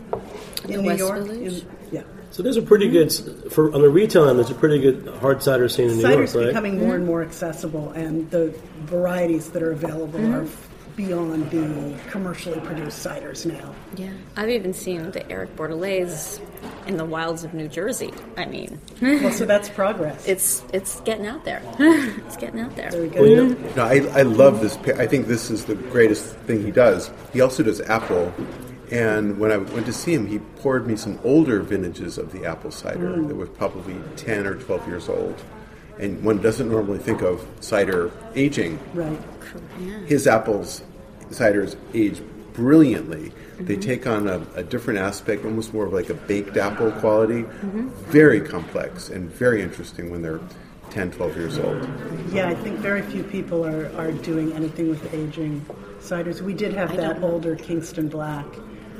[0.64, 1.26] in The New West York.
[1.28, 2.02] In- yeah.
[2.30, 3.12] So there's a pretty good
[3.50, 4.38] for on the retail end.
[4.38, 6.50] There's a pretty good hard cider scene in New Cider's York, right?
[6.50, 10.96] becoming more and more accessible, and the varieties that are available are mm-hmm.
[10.96, 13.74] beyond the commercially produced ciders now.
[13.96, 16.40] Yeah, I've even seen the Eric Bordelet
[16.86, 18.12] in the wilds of New Jersey.
[18.36, 20.26] I mean, Well, so that's progress.
[20.28, 21.62] it's it's getting out there.
[21.80, 22.90] it's getting out there.
[22.90, 23.20] Very good.
[23.22, 24.76] Well, you know, No, I, I love this.
[24.98, 27.10] I think this is the greatest thing he does.
[27.32, 28.32] He also does apple,
[28.90, 32.44] and when I went to see him, he poured me some older vintages of the
[32.44, 33.28] apple cider mm.
[33.28, 35.42] that was probably ten or twelve years old.
[35.98, 38.78] And one doesn't normally think of cider aging.
[38.94, 39.18] Right.
[40.06, 40.82] His apples
[41.30, 42.22] ciders age
[42.52, 43.32] brilliantly.
[43.58, 43.80] They mm-hmm.
[43.80, 47.00] take on a, a different aspect, almost more of like a baked apple mm-hmm.
[47.00, 47.42] quality.
[47.42, 47.88] Mm-hmm.
[48.10, 50.40] Very complex and very interesting when they're
[50.90, 51.88] 10, 12 years old.
[52.32, 55.64] Yeah, I think very few people are, are doing anything with aging
[56.00, 56.40] ciders.
[56.40, 58.46] We did have I that older Kingston Black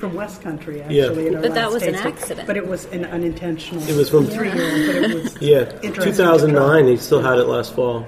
[0.01, 1.05] from West County, Yeah.
[1.07, 1.27] actually.
[1.29, 2.13] in our But that was an tasting.
[2.13, 2.47] accident.
[2.47, 3.83] But it was an unintentional.
[3.89, 6.87] It was from- three year old, but it was yeah, 2009.
[6.89, 8.07] He still had it last fall.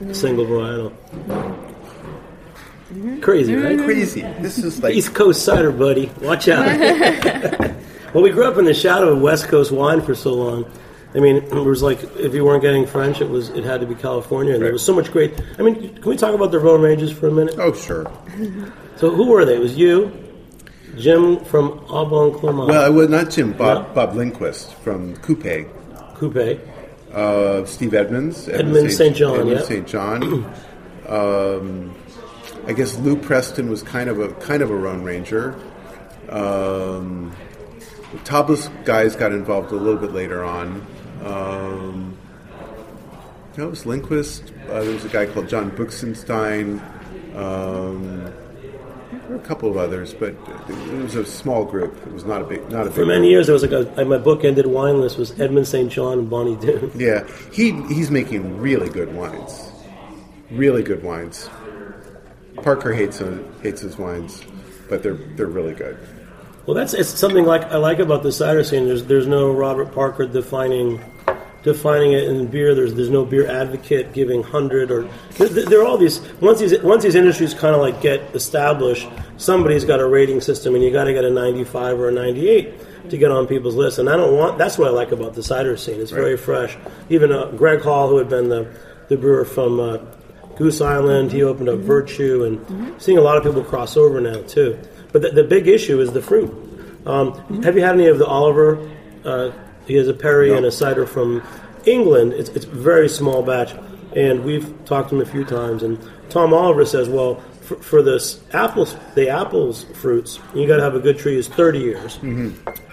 [0.00, 0.12] Mm-hmm.
[0.12, 0.92] Single varietal.
[2.94, 3.20] Mm-hmm.
[3.20, 3.76] Crazy, right?
[3.76, 3.84] Mm-hmm.
[3.84, 4.20] Crazy.
[4.40, 6.10] This is like East Coast cider, buddy.
[6.20, 6.66] Watch out.
[8.14, 10.70] well, we grew up in the shadow of West Coast wine for so long.
[11.14, 13.86] I mean, it was like if you weren't getting French, it was it had to
[13.86, 15.38] be California, and there was so much great.
[15.58, 17.54] I mean, can we talk about the Rhone Rangers for a minute?
[17.58, 18.10] Oh, sure.
[18.96, 19.56] So, who were they?
[19.56, 20.10] It was you,
[20.96, 23.94] Jim from Au Bon Climat, Well, it was not Jim, Bob, Yeah.
[23.94, 25.66] Bob Lindquist from Qupé,
[26.16, 26.60] Qupé,
[27.14, 29.16] uh, Steve Edmunds, Edmund St.
[29.16, 29.64] John, Edmund yeah.
[29.64, 29.86] St.
[29.86, 30.22] John.
[31.08, 31.94] um,
[32.66, 35.54] I guess Lou Preston was kind of a kind of a Rhone Ranger.
[36.28, 37.32] Um,
[38.24, 40.86] Tablas guys got involved a little bit later on.
[41.24, 42.16] Um,
[43.56, 44.52] no, it was Lindquist.
[44.70, 46.80] Uh, there was a guy called John Buechsenstein.
[47.36, 48.21] Um,
[49.32, 50.34] there were a couple of others, but
[50.68, 51.96] it was a small group.
[52.06, 52.94] It was not a big, not a big.
[52.94, 53.30] For many group.
[53.30, 55.90] years, there was like a, my book ended wine list was Edmund St.
[55.90, 56.90] John and Bonny Doon.
[57.02, 59.72] Yeah, he he's making really good wines,
[60.50, 61.48] really good wines.
[62.56, 64.42] Parker hates him, hates his wines,
[64.90, 65.98] but they're they're really good.
[66.66, 68.86] Well, that's it's something like I like about the cider scene.
[68.86, 71.02] There's there's no Robert Parker defining
[71.62, 72.74] defining it in beer.
[72.74, 76.78] There's there's no beer advocate giving hundred or there, there are all these once these
[76.82, 79.08] once these industries kind of like get established.
[79.36, 83.10] Somebody's got a rating system, and you got to get a 95 or a 98
[83.10, 83.98] to get on people's lists.
[83.98, 86.00] And I don't want that's what I like about the cider scene.
[86.00, 86.40] It's very Right.
[86.40, 86.76] fresh.
[87.08, 88.66] Even uh, Greg Hall, who had been the
[89.08, 89.80] the brewer from.
[89.80, 89.98] Uh,
[90.54, 94.42] Goose Island, he opened up Virtue, and seeing a lot of people cross over now
[94.42, 94.78] too.
[95.10, 96.52] But the, the big issue is the fruit.
[97.06, 98.78] Um, Have you had any of the Oliver?
[99.24, 99.50] Uh,
[99.92, 101.42] he has a Perry and a cider from
[101.84, 102.32] England.
[102.32, 103.74] It's it's a very small batch,
[104.16, 105.82] and we've talked to him a few times.
[105.82, 105.98] And
[106.30, 110.94] Tom Oliver says, well, for, for this apples, the apples fruits, you got to have
[110.94, 112.18] a good tree is thirty years.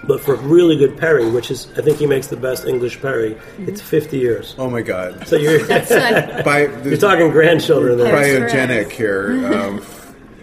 [0.04, 3.38] But for really good Perry, which is I think he makes the best English Perry,
[3.60, 4.56] it's fifty years.
[4.58, 5.26] Oh my God!
[5.26, 8.14] So you're That's By you're talking grandchildren there.
[8.14, 9.54] Cryogenic here.
[9.54, 9.86] Um,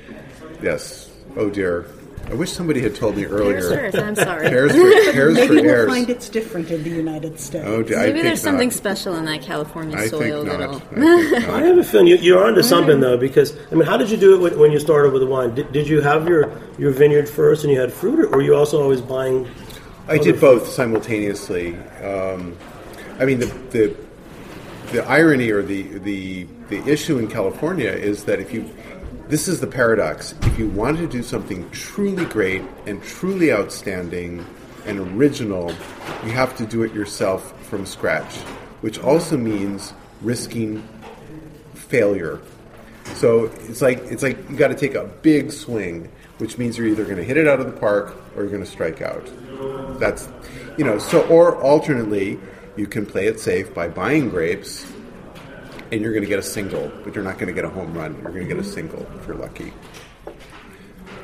[0.62, 1.11] yes.
[1.37, 1.87] Oh dear.
[2.29, 3.61] I wish somebody had told me earlier.
[3.61, 4.49] Pears first, I'm sorry.
[4.49, 5.89] Pears for, pears Maybe for we'll heirs.
[5.89, 7.65] find it's different in the United States.
[7.67, 8.77] Oh, dear, I Maybe think there's something not.
[8.77, 10.59] special in that California I soil think not.
[10.59, 10.77] that'll.
[10.77, 11.62] I think I not.
[11.62, 14.35] have a feeling you, you're onto something though, because I mean, how did you do
[14.35, 15.55] it when, when you started with the wine?
[15.55, 18.57] Did, did you have your, your vineyard first and you had fruit, or were you
[18.57, 19.49] also always buying?
[20.09, 21.77] I did both simultaneously.
[22.03, 22.57] Um,
[23.21, 23.97] I mean, the, the
[24.93, 28.69] the irony or the the the issue in California is that if you
[29.29, 30.35] this is the paradox.
[30.43, 34.47] If you want to do something truly great and truly outstanding
[34.87, 35.71] and original,
[36.25, 38.37] you have to do it yourself from scratch,
[38.83, 40.87] which also means risking
[41.75, 42.41] failure.
[43.15, 46.87] So it's like it's like you got to take a big swing, which means you're
[46.87, 49.29] either going to hit it out of the park or you're going to strike out.
[49.99, 50.29] That's
[50.77, 50.99] you know.
[50.99, 52.39] So or alternately,
[52.77, 54.87] you can play it safe by buying grapes,
[55.92, 57.94] and you're going to get a single, but you're not going to get a home
[57.94, 58.14] run.
[58.22, 59.72] You're going to get a single if you're lucky.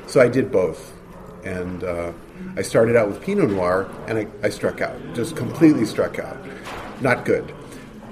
[0.07, 0.93] So I did both,
[1.45, 2.13] and uh,
[2.57, 6.37] I started out with Pinot Noir, and I, I struck out, just completely struck out.
[7.01, 7.53] Not good,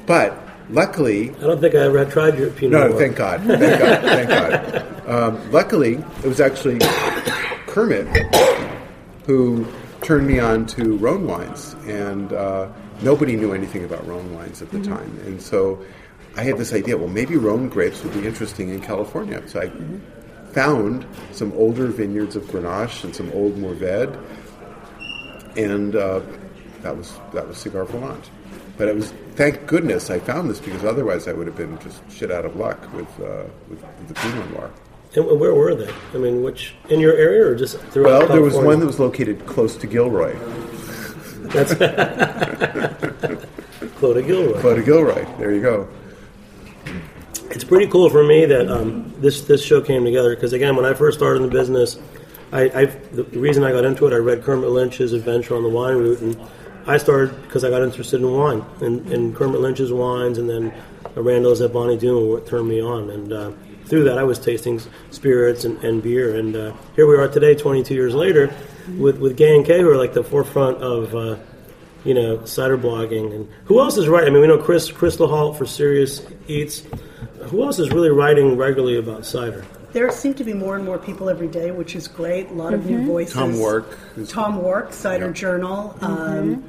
[0.06, 0.36] but
[0.70, 2.88] luckily I don't think I ever tried your Pinot no, Noir.
[2.90, 3.40] No, thank God.
[3.42, 4.02] Thank God.
[4.02, 4.86] Thank God.
[5.10, 6.78] Um, luckily, it was actually
[7.66, 8.06] Kermit,
[9.26, 9.66] who
[10.02, 12.68] turned me on to Rhone wines, and uh,
[13.02, 15.84] nobody knew anything about Rhone wines at the time, and so
[16.36, 16.96] I had this idea.
[16.96, 19.46] Well, maybe Rhone grapes would be interesting in California.
[19.48, 19.70] So I
[20.52, 24.18] found some older vineyards of Grenache and some old Mourvedre,
[25.56, 26.20] and uh,
[26.82, 28.24] that was that was Cigare Volant.
[28.76, 32.00] But it was thank goodness I found this because otherwise I would have been just
[32.10, 34.70] shit out of luck with uh, with, with the Pinot Noir.
[35.16, 35.92] And where were they?
[36.14, 38.20] I mean, which in your area or just throughout?
[38.20, 40.36] Well, there was one that was located close to Gilroy,
[41.48, 41.74] That's
[44.00, 44.60] Clos de Gilroy.
[44.60, 45.26] Close to Gilroy.
[45.38, 45.88] There you go.
[47.50, 50.84] It's pretty cool for me that um, this this show came together because again, when
[50.84, 51.98] I first started in the business,
[52.52, 55.68] I, I the reason I got into it, I read Kermit Lynch's Adventure on the
[55.68, 56.40] Wine Route, and
[56.86, 60.72] I started because I got interested in wine and, and Kermit Lynch's wines, and then
[61.16, 63.50] Randall's at Bonny Doon what turned me on, and uh,
[63.86, 67.56] through that I was tasting spirits and, and beer, and uh, here we are today,
[67.56, 68.54] 22 years later,
[68.96, 71.14] with with Gay and Kay, who are like the forefront of.
[71.14, 71.36] Uh,
[72.02, 74.30] you know, cider blogging, and who else is writing?
[74.30, 76.82] I mean, we know Chris Crystal Halt for Serious Eats.
[77.48, 79.64] Who else is really writing regularly about cider?
[79.92, 82.48] There seem to be more and more people every day, which is great.
[82.50, 83.34] A lot of new voices.
[83.34, 85.96] Tom Wark is- Tom Wark, Cider Journal.
[86.00, 86.64] Um,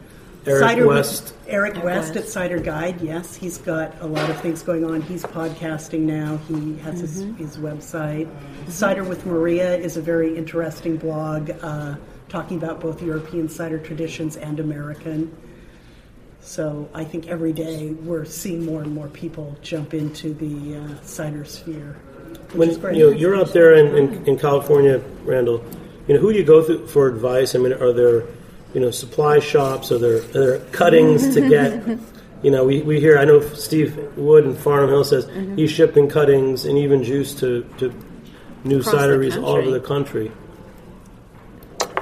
[0.48, 1.34] Eric Cider West.
[1.48, 3.00] Eric West at Cider Guide.
[3.00, 5.02] Yes, he's got a lot of things going on.
[5.02, 6.38] He's podcasting now.
[6.48, 8.28] He has his, his website.
[8.68, 11.96] Cider with Maria is a very interesting blog uh,
[12.28, 15.32] talking about both European cider traditions and American.
[16.42, 21.02] So I think every day we're seeing more and more people jump into the uh,
[21.04, 21.98] cider sphere,
[22.54, 25.64] which When you know you're out there in, in, in California, Randall,
[26.08, 27.54] you know who do you go through for advice?
[27.56, 28.24] I mean, are there
[28.74, 29.92] you know supply shops?
[29.92, 32.00] Are there are there cuttings to get?
[32.44, 33.20] You know, we, we hear.
[33.20, 37.64] I know Steve Wood in Farnum Hill says he's shipping cuttings and even juice to,
[37.78, 37.94] to
[38.64, 40.32] new Across cideries all over the country.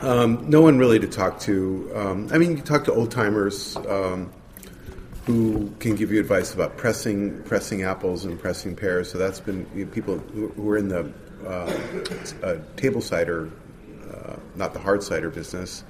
[0.02, 1.92] No one really to talk to.
[1.96, 4.32] Um, I mean, you talk to old timers um,
[5.26, 9.12] who can give you advice about pressing pressing apples and pressing pears.
[9.12, 11.12] So that's been you know, people who, who are in the
[11.46, 11.80] uh,
[12.44, 13.50] uh, table cider,
[14.12, 15.84] uh, not the hard cider business.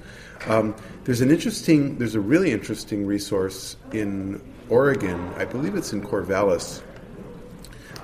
[0.46, 5.32] Um, there's an interesting, there's a really interesting resource in Oregon.
[5.36, 6.82] I believe it's in Corvallis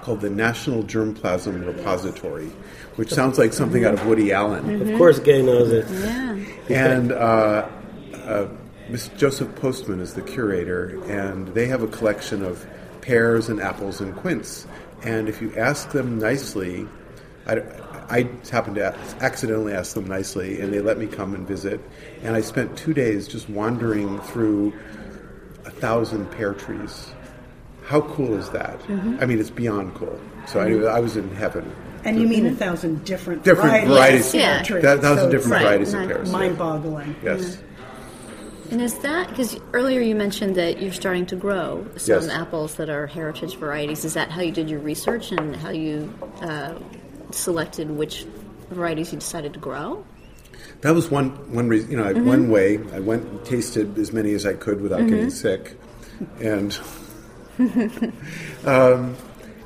[0.02, 2.50] called the National Germplasm Repository,
[2.96, 4.82] which sounds like something out of Woody Allen.
[4.90, 5.86] Of course, Gay knows it.
[6.68, 6.94] Yeah.
[6.94, 7.68] And uh,
[8.14, 8.48] uh,
[8.88, 12.66] Miss Joseph Postman is the curator, and they have a collection of
[13.00, 14.66] pears and apples and quince.
[15.02, 16.88] And if you ask them nicely,
[17.46, 17.60] I,
[18.08, 21.80] I happened to accidentally ask them nicely, and they let me come and visit.
[22.22, 24.72] And I spent two days just wandering through
[25.64, 27.12] a thousand pear trees.
[27.84, 28.80] How cool is that?
[29.20, 30.18] I mean, it's beyond cool.
[30.48, 31.72] So I, I was in heaven.
[32.06, 34.28] And you mean a thousand different, Different varieties, varieties.
[34.28, 34.62] of Yeah.
[34.62, 34.82] trees.
[34.82, 35.62] That thousand So different Right.
[35.64, 36.32] varieties of pears.
[36.32, 37.16] mind-boggling.
[37.24, 37.58] Yes.
[38.70, 42.28] And is that because earlier you mentioned that you're starting to grow some Yes.
[42.28, 44.04] apples that are heritage varieties?
[44.04, 46.74] Is that how you did your research and how you uh,
[47.32, 48.24] selected which
[48.70, 50.04] varieties you decided to grow?
[50.82, 51.90] That was one one reason.
[51.90, 52.26] You know, I Mm-hmm.
[52.26, 55.76] one way I went and tasted as many as I could without getting sick,
[56.40, 56.76] and
[58.66, 59.14] um,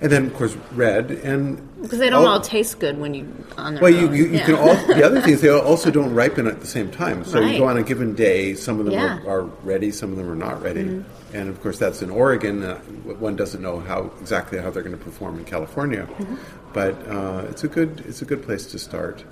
[0.02, 3.26] and then of course red and Because they don't all- all taste good when you
[3.58, 4.14] on their Well, you, own.
[4.14, 4.46] you, you Yeah.
[4.46, 4.74] can all.
[4.86, 7.24] The other thing is they also don't ripen at the same time.
[7.24, 7.52] So Right.
[7.52, 8.54] you go on a given day.
[8.54, 9.18] Some of them Yeah.
[9.18, 9.28] Mm-hmm.
[9.28, 11.02] are, are ready, some of them are not ready,
[11.34, 12.62] and of course that's in Oregon.
[12.62, 12.76] Uh,
[13.18, 16.34] one doesn't know how exactly how they're going to perform in California, Mm-hmm.
[16.72, 19.24] but uh, it's a good it's a good place to start.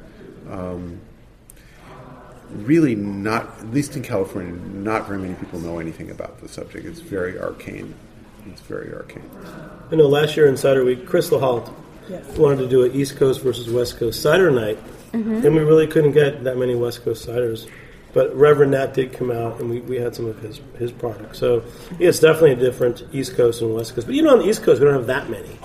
[0.50, 1.00] Um,
[2.50, 6.86] really, not at least in California, not very many people know anything about the subject.
[6.86, 7.94] It's very arcane.
[8.52, 9.28] It's very arcane.
[9.90, 11.72] I know last year in Cider Week, Crystal Halt
[12.08, 12.24] Yes.
[12.38, 14.78] wanted to do an East Coast versus West Coast cider night,
[15.12, 15.44] mm-hmm.
[15.44, 17.68] and we really couldn't get that many West Coast ciders.
[18.14, 21.38] But Reverend Nat did come out, and we, we had some of his his products.
[21.38, 21.62] So
[21.98, 24.06] yeah, it's definitely a different East Coast and West Coast.
[24.06, 25.58] But you know, on the East Coast, we don't have that many.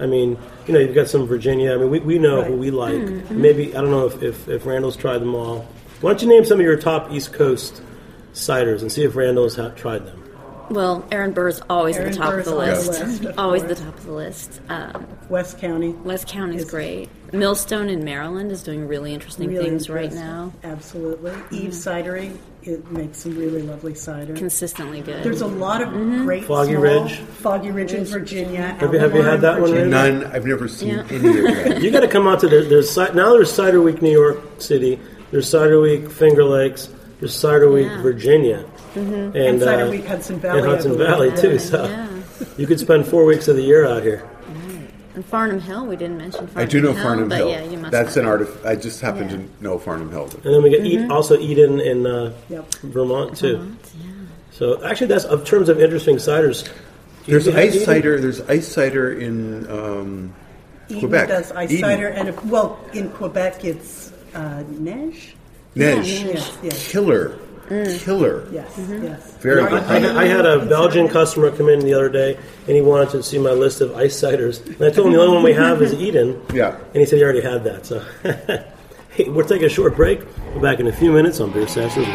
[0.00, 1.72] I mean, you know, you've got some Virginia.
[1.72, 2.94] I mean, we, we know who we like.
[2.94, 3.18] Mm-hmm.
[3.18, 3.40] Mm-hmm.
[3.40, 5.68] Maybe I don't know if, if, if Randall's tried them all.
[6.00, 7.80] Why don't you name some of your top East Coast
[8.32, 10.23] ciders and see if Randall's ha- tried them?
[10.70, 12.88] Well, Aaron Burr's always Aaron at the top Burr's of the on the list.
[13.00, 14.60] list, of always at the top of the list.
[14.68, 15.90] Um, West County.
[15.90, 17.08] West County's is great.
[17.32, 20.52] Millstone in Maryland is doing really interesting Really things right now.
[20.62, 21.32] Absolutely.
[21.50, 24.34] Eve Cidery, it makes some really lovely cider.
[24.34, 25.24] Consistently good.
[25.24, 26.24] There's a lot of Mm-hmm.
[26.24, 27.16] great Foggy small- Ridge.
[27.18, 28.76] Foggy Ridge in Virginia.
[28.78, 29.96] Have you- have you had Albemarle, that one, Virginia.
[29.96, 30.24] Randy?
[30.24, 30.32] None.
[30.32, 31.04] I've never seen Yeah.
[31.10, 31.78] any of that.
[31.82, 34.38] You got to come out to the, there's ci- now there's Cider Week New York
[34.58, 35.00] City,
[35.32, 36.88] there's Cider Week Finger Lakes,
[37.18, 38.00] there's Cider Week Yeah.
[38.02, 38.64] Virginia,
[38.96, 40.98] and, And Cider uh, Week Hudson Valley, and Hudson.
[40.98, 41.52] Valley too.
[41.52, 41.58] Yeah.
[41.58, 42.08] So Yeah.
[42.56, 44.28] you could spend four weeks of the year out here.
[45.14, 46.62] And Farnum Hill, we didn't mention Farnum Hill.
[46.62, 47.48] I do know Hill, Farnum but Hill.
[47.50, 48.28] yeah, you must That's an it.
[48.28, 48.48] art.
[48.64, 49.36] I just happen Yeah.
[49.36, 50.28] to know Farnum Hill.
[50.44, 51.04] And then we get Mm-hmm.
[51.04, 52.74] eat, also Eden in uh, Yep.
[52.82, 53.76] Vermont too.
[54.00, 54.10] Yeah.
[54.50, 56.68] So actually, that's in terms of interesting ciders.
[57.26, 57.86] There's ice Eden?
[57.86, 58.20] cider.
[58.20, 60.34] There's ice cider in um,
[60.88, 61.28] Eden Quebec.
[61.28, 61.80] does ice Eden.
[61.84, 65.32] cider, and if, well, in Quebec it's uh, neige.
[65.76, 66.24] Neige.
[66.24, 67.38] Yes, yes, Killer.
[67.68, 68.00] Mm.
[68.00, 68.46] Killer.
[68.50, 69.36] yes, yes.
[69.38, 69.82] Very I, good.
[69.84, 72.36] I, I had a Belgian customer come in the other day,
[72.66, 74.64] and he wanted to see my list of ice ciders.
[74.66, 76.40] And I told him the only one we have is Eden.
[76.52, 76.76] Yeah.
[76.76, 77.86] And he said he already had that.
[77.86, 78.04] So,
[79.10, 80.20] hey, we're taking a short break.
[80.54, 82.06] We're back in a few minutes on Beer Sessions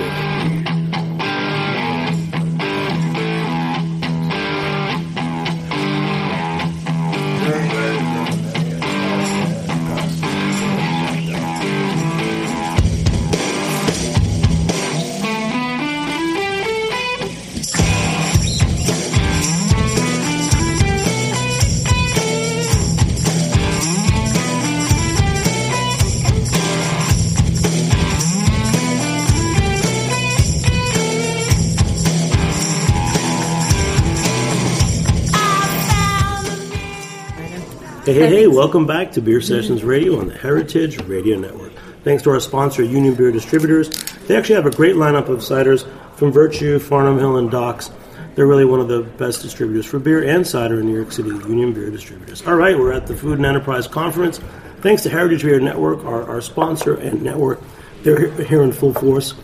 [38.09, 39.53] Hey, hey, hey, welcome back to Beer mm-hmm.
[39.53, 41.71] Sessions Radio on the Heritage Radio Network.
[42.03, 43.87] Thanks to our sponsor, Union Beer Distributors.
[44.25, 47.91] They actually have a great lineup of ciders from Virtue, Farnum Hill, and Docks.
[48.33, 51.29] They're really one of the best distributors for beer and cider in New York City,
[51.29, 52.41] Union Beer Distributors.
[52.47, 54.39] All right, we're at the Food and Enterprise Conference.
[54.77, 57.61] Thanks to Heritage Radio Network, our, our sponsor and network.
[58.01, 59.35] They're here in full force.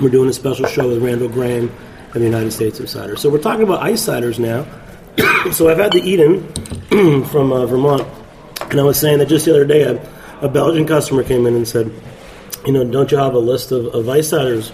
[0.00, 1.70] We're doing a special show with Randall Grahm
[2.14, 3.14] and the United States of Cider.
[3.14, 4.66] So we're talking about ice ciders now.
[5.52, 6.46] so I've had the Eden
[7.26, 8.06] from uh, Vermont,
[8.70, 10.00] and I was saying that just the other day, a,
[10.40, 11.90] a Belgian customer came in and said,
[12.66, 14.72] "You know, don't you have a list of, of ice ciders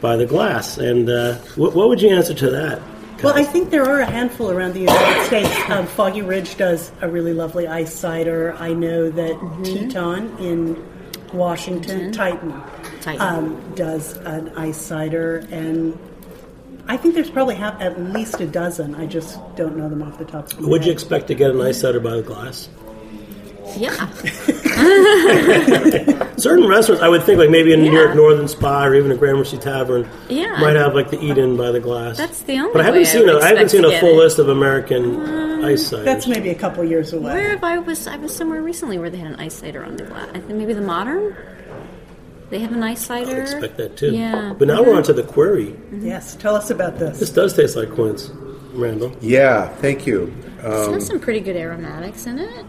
[0.00, 2.82] by the glass?" And uh, what, what would you answer to that?
[3.22, 5.70] Well, I think there are a handful around the United States.
[5.70, 8.54] Um, Foggy Ridge does a really lovely ice cider.
[8.58, 10.82] I know that Teton in
[11.34, 12.62] Washington, Tieton,
[13.00, 13.20] Tieton.
[13.20, 15.98] Um, does an ice cider, and
[16.88, 18.94] I think there's probably have at least a dozen.
[18.94, 20.94] I just don't know them off the top of my Would you head.
[20.94, 22.68] expect to get an ice cider by the glass?
[23.76, 23.94] Yeah.
[26.36, 28.04] Certain restaurants, I would think, like maybe in New Yeah.
[28.04, 30.58] York Northern Spy or even a Gramercy Tavern, Yeah.
[30.60, 32.16] might have like the Eden by the glass.
[32.16, 33.82] That's the only But I haven't way I seen would a, I haven't expect seen
[33.82, 34.24] to a get full it.
[34.24, 36.04] list of American um, ice ciders.
[36.04, 37.34] That's maybe a couple years away.
[37.34, 38.06] Where have I was?
[38.08, 40.28] I was somewhere recently where they had an ice cider on the glass.
[40.30, 41.36] I think maybe the modern.
[42.50, 43.36] They have an ice cider.
[43.36, 44.12] I expect that too.
[44.12, 44.54] Yeah.
[44.58, 45.74] But now we're on to the Querry.
[45.92, 47.30] Yes, tell us about This this.
[47.30, 48.30] does taste like quince,
[48.72, 49.12] Randall.
[49.20, 50.32] Yeah, thank you.
[50.58, 52.64] It Um, has some pretty good aromatics in it.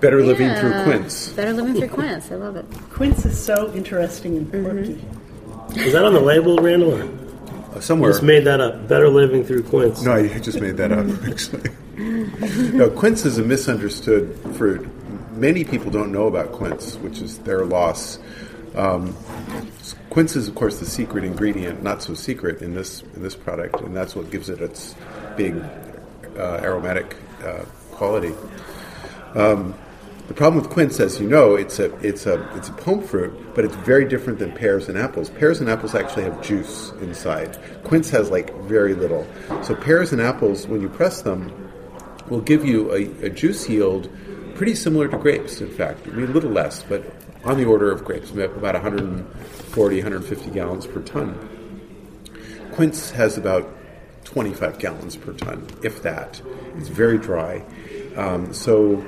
[0.00, 1.28] better living through quince.
[1.28, 2.32] Better living through quince.
[2.32, 2.64] I love it.
[2.90, 5.04] Quince is so interesting and quirky.
[5.76, 6.94] Is that on the label, Randall?
[6.94, 7.08] Or
[7.76, 8.10] Uh, Somewhere.
[8.10, 8.86] just made that up.
[8.88, 10.02] Better living through quince.
[10.02, 11.70] No, I just made that up, actually.
[12.76, 14.86] no, quince is a misunderstood fruit.
[15.36, 18.18] Many people don't know about quince, which is their loss.
[18.74, 19.16] Um,
[20.10, 23.80] quince is, of course, the secret ingredient, not so secret in this in this product,
[23.80, 24.94] and that's what gives it its
[25.36, 25.56] big
[26.36, 28.34] uh, aromatic uh, quality.
[29.34, 29.74] Um,
[30.28, 33.54] the problem with quince, as you know, it's a it's a it's a pome fruit,
[33.54, 35.28] but it's very different than pears and apples.
[35.28, 37.58] Pears and apples actually have juice inside.
[37.84, 39.26] Quince has like very little.
[39.62, 41.52] So pears and apples, when you press them,
[42.28, 44.08] will give you a, a juice yield
[44.54, 45.60] pretty similar to grapes.
[45.60, 47.02] In fact, I mean a little less, but
[47.44, 51.48] on the order of grapes, about 140, 150 gallons per ton.
[52.72, 53.68] Quince has about
[54.24, 56.40] 25 gallons per ton, if that.
[56.76, 57.64] It's very dry.
[58.16, 59.04] Um, so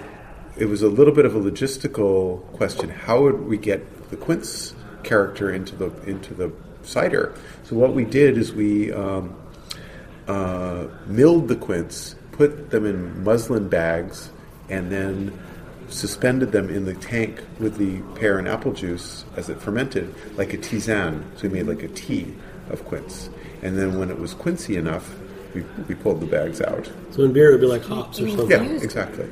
[0.57, 2.91] it was a little bit of a logistical question.
[2.91, 7.35] How would we get the quince character into the into the cider?
[7.64, 9.37] So what we did is we um,
[10.26, 14.30] uh, milled the quince, put them in muslin bags,
[14.68, 15.39] and then
[15.89, 20.53] suspended them in the tank with the pear and apple juice as it fermented, like
[20.55, 21.22] a tisane.
[21.37, 22.35] So we made like a tea
[22.70, 23.30] of quince.
[23.62, 25.14] And then when it was quincy enough,
[25.55, 26.91] we, we pulled the bags out.
[27.12, 28.51] So in beer, it would be like hops or something.
[28.51, 29.30] Yeah, exactly.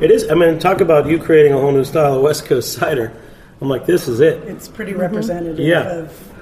[0.00, 0.28] It is.
[0.30, 3.12] I mean, talk about you creating a whole new style of West Coast cider.
[3.60, 4.36] I'm like, this is it.
[4.44, 6.00] It's pretty representative Yeah.
[6.00, 6.32] of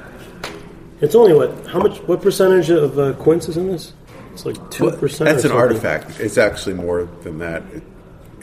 [1.01, 1.67] It's only what?
[1.67, 1.99] How much?
[2.09, 3.93] What percentage of uh, quince is in this?
[4.33, 5.31] It's like two Well, percent.
[5.31, 6.19] That's an artifact.
[6.19, 7.63] It's actually more than that.
[7.73, 7.83] It,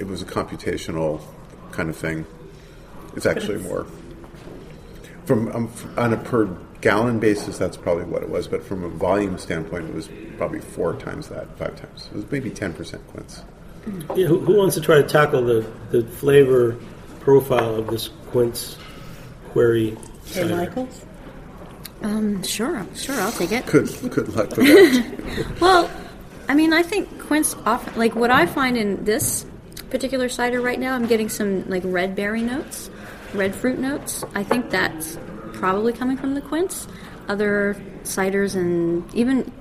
[0.01, 1.21] it was a computational
[1.71, 2.25] kind of thing.
[3.15, 3.85] It's actually more.
[5.25, 6.45] From um, on a per
[6.81, 8.47] gallon basis, that's probably what it was.
[8.47, 12.09] But from a volume standpoint, it was probably four times that, five times.
[12.11, 13.43] It was maybe ten percent quince.
[14.15, 16.77] Yeah, who, who wants to try to tackle the, the flavor
[17.19, 18.77] profile of this quince
[19.51, 19.91] Querry
[20.25, 20.55] Hey, cider?
[20.55, 21.05] Michaels.
[22.01, 23.65] Um, sure, sure, I'll take it.
[23.67, 25.57] Good, good luck with that.
[25.61, 25.89] Well,
[26.47, 29.45] I mean, I think quince often, like what I find in this
[29.91, 32.89] particular cider right now, I'm getting some like red berry notes,
[33.33, 34.23] red fruit notes.
[34.33, 35.17] I think that's
[35.53, 36.87] probably coming from the quince.
[37.27, 39.51] Other ciders and even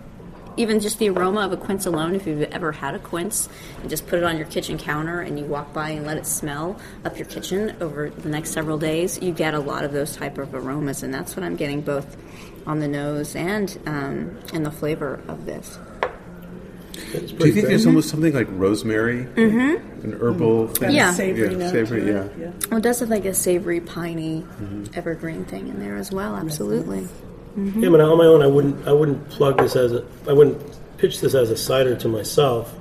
[0.56, 3.48] even just the aroma of a quince alone, if you've ever had a quince
[3.80, 6.26] and just put it on your kitchen counter and you walk by and let it
[6.26, 10.16] smell up your kitchen over the next several days, you get a lot of those
[10.16, 12.16] type of aromas, and that's what I'm getting both
[12.66, 15.78] on the nose and um, in the flavor of this.
[17.12, 20.04] Do you think there's almost something like rosemary, mm-hmm.
[20.04, 20.92] an herbal thing?
[20.92, 21.12] Yeah.
[21.12, 22.24] Savory yeah, note savory, yeah.
[22.24, 22.50] it, yeah.
[22.70, 24.46] Well, it does have like a savory, piney,
[24.94, 26.36] evergreen thing in there as well.
[26.36, 27.08] Absolutely.
[27.56, 28.86] Yeah, but on my own, I wouldn't.
[28.86, 30.06] I wouldn't plug this as a.
[30.28, 30.60] I wouldn't
[30.98, 32.72] pitch this as a cider to myself.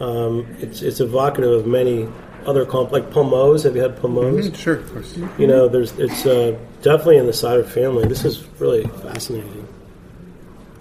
[0.00, 2.08] Um, it's it's evocative of many
[2.46, 3.64] other comp like pommeaus.
[3.64, 4.48] Have you had pommeaus?
[4.48, 5.18] Mm, Sure, of course.
[5.38, 8.06] You know, there's it's uh, definitely in the cider family.
[8.06, 9.65] This is really fascinating.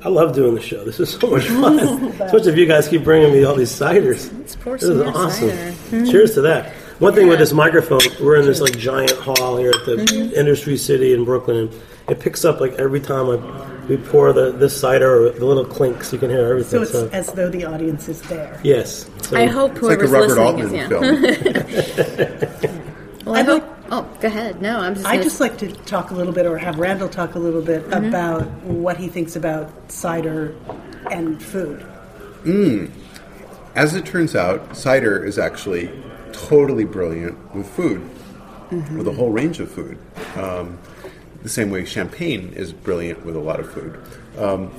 [0.05, 0.85] I love doing the show.
[0.85, 1.79] This is so much fun.
[2.21, 4.31] Especially if you guys keep bringing me all these ciders.
[4.37, 5.49] Let's pour This is more awesome.
[5.49, 5.71] cider.
[5.71, 6.05] Mm-hmm.
[6.11, 6.71] Cheers to that.
[6.99, 10.35] One thing with this microphone, we're in this like giant hall here at the mm-hmm.
[10.35, 11.73] Industry City in Brooklyn, and
[12.07, 13.37] it picks up like every time I,
[13.87, 16.13] we pour the this cider or the little clinks.
[16.13, 16.85] You can hear everything.
[16.85, 17.19] So everything.
[17.19, 18.59] it's as though the audience is there.
[18.63, 19.09] yes.
[19.23, 20.87] So, I hope It's like a Robert listening Altman is yeah.
[20.87, 21.01] film.
[23.25, 23.74] Well, I I'd hope.
[24.25, 24.61] Like- go ahead.
[24.61, 25.05] No, I'm just.
[25.07, 27.83] I'd just like to talk a little bit, or have Randall talk a little bit
[27.89, 28.05] Mm-hmm.
[28.05, 30.55] about what he thinks about cider
[31.11, 31.85] and food.
[33.75, 35.89] As it turns out, cider is actually
[36.31, 38.01] totally brilliant with food,
[38.71, 39.97] with a whole range of food.
[40.35, 40.77] Um,
[41.43, 43.99] the same way champagne is brilliant with a lot of food.
[44.37, 44.71] Um,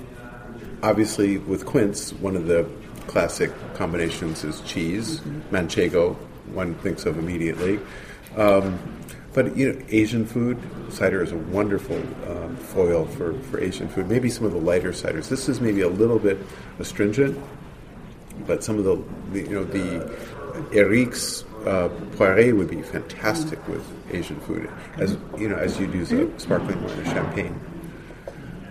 [0.82, 2.66] obviously, with quince, one of the
[3.06, 5.20] classic combinations is cheese,
[5.50, 6.16] manchego.
[6.52, 7.78] One thinks of immediately.
[8.36, 8.78] Um,
[9.36, 10.58] but you know, Asian food,
[10.88, 14.08] cider is a wonderful um, foil for, for Asian food.
[14.08, 15.28] Maybe some of the lighter ciders.
[15.28, 16.38] This is maybe a little bit
[16.78, 17.38] astringent,
[18.46, 18.96] but some of the,
[19.32, 20.10] the you know the
[20.72, 26.10] Eric's uh, Poiré would be fantastic with Asian food, as you know as you'd use
[26.12, 27.60] a sparkling wine or champagne.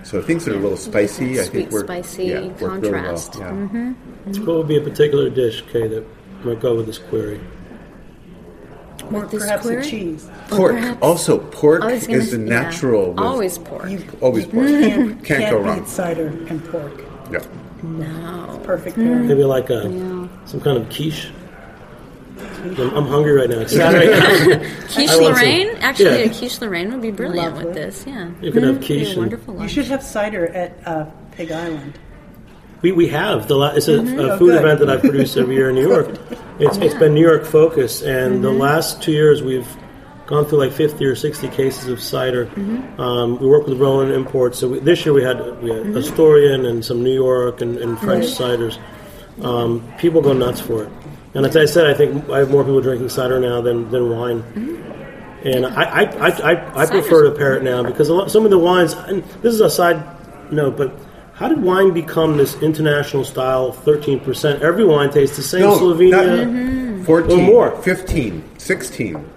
[0.04, 2.92] So things that are a little spicy, I think Sweet, work, spicy yeah, work really
[2.92, 3.02] well.
[3.02, 3.36] contrast.
[3.36, 3.52] Yeah.
[3.52, 4.46] Mm-hmm.
[4.46, 6.06] what would be a particular dish, Kay, that
[6.44, 7.40] might go with this Querry?
[9.14, 9.82] Or With this perhaps Querry?
[9.82, 10.28] a cheese.
[10.50, 10.72] Pork.
[10.74, 12.62] perhaps- Also, pork I was gonna is the s- yeah.
[12.62, 13.10] natural.
[13.12, 13.90] with- Always pork.
[13.90, 14.68] You always pork.
[14.68, 15.86] can't, Can't can't go beat wrong.
[15.86, 17.04] cider and pork.
[17.32, 17.40] Yeah.
[17.84, 18.60] no.
[18.64, 19.28] Perfect pairing.
[19.28, 20.28] Maybe like a Yeah.
[20.46, 21.30] some kind of quiche.
[22.64, 23.60] I'm, I'm hungry right now.
[23.60, 24.08] It's Saturday.
[24.94, 25.70] Quiche I some- Lorraine?
[25.82, 26.26] Actually, yeah.
[26.26, 27.66] a quiche Lorraine would be brilliant Lovely.
[27.66, 28.04] with this.
[28.08, 28.30] Yeah.
[28.42, 28.86] You could have Mhm.
[28.86, 32.00] quiche Be a and- wonderful You should have cider at uh, Pig Island.
[32.86, 34.20] We, we have the la- it's a, mm-hmm.
[34.20, 34.62] a Oh, food good.
[34.62, 36.08] event that I produce every year in New York.
[36.60, 38.60] It's, it's been New York focused, and the mm-hmm.
[38.62, 39.68] last two years we've
[40.28, 42.46] gone through like fifty or sixty cases of cider.
[42.46, 43.02] Mm-hmm.
[43.02, 46.68] Um, we work with Rowan Imports, so we, this year we had we had Asturian
[46.68, 48.78] and some New York and, and French ciders.
[49.44, 50.92] Um, people go nuts for it,
[51.34, 54.12] and as I said, I think I have more people drinking cider now than, than
[54.12, 54.44] wine.
[55.44, 58.46] And I, I, I, I, I prefer to pair it now because a lot, some
[58.46, 60.04] of the wines, and this is a side
[60.52, 60.96] note, but
[61.36, 64.62] how did wine become this international style 13%?
[64.62, 65.62] Every wine tastes the same.
[65.62, 66.98] No, Slovenia.
[66.98, 67.82] not 14, Or more.
[67.84, 69.30] 15, 16,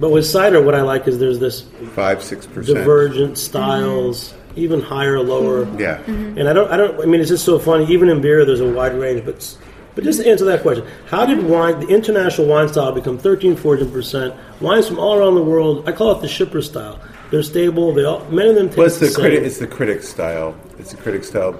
[0.00, 1.62] But with cider, what I like is there's this
[1.94, 2.66] 5, 6%.
[2.66, 5.64] divergent styles, even higher, lower.
[5.78, 5.98] Yeah.
[5.98, 6.38] Mm-hmm.
[6.38, 7.00] And I don't, I don't.
[7.00, 7.84] I mean, it's just so funny.
[7.92, 9.24] Even in beer, there's a wide range.
[9.26, 9.56] But,
[9.94, 13.54] but just to answer that question, how did wine, the international wine style, become 13,
[13.54, 14.34] 14 percent?
[14.60, 15.86] Wines from all around the world.
[15.86, 16.98] I call it the shipper style.
[17.30, 17.92] They're stable.
[17.94, 19.22] They all, many of them taste Well, it's the, the same.
[19.24, 20.56] critic, it's the critic style.
[20.78, 21.54] It's the critic style.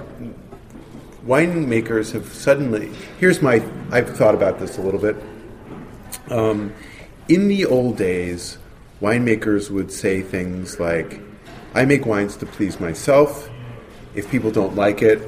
[1.24, 2.90] Winemakers have suddenly.
[3.18, 3.62] Here's my.
[3.90, 5.16] I've thought about this a little bit.
[6.30, 6.72] Um,
[7.28, 8.58] in the old days,
[9.00, 11.20] winemakers would say things like,
[11.74, 13.48] "I make wines to please myself.
[14.14, 15.20] If people don't like it,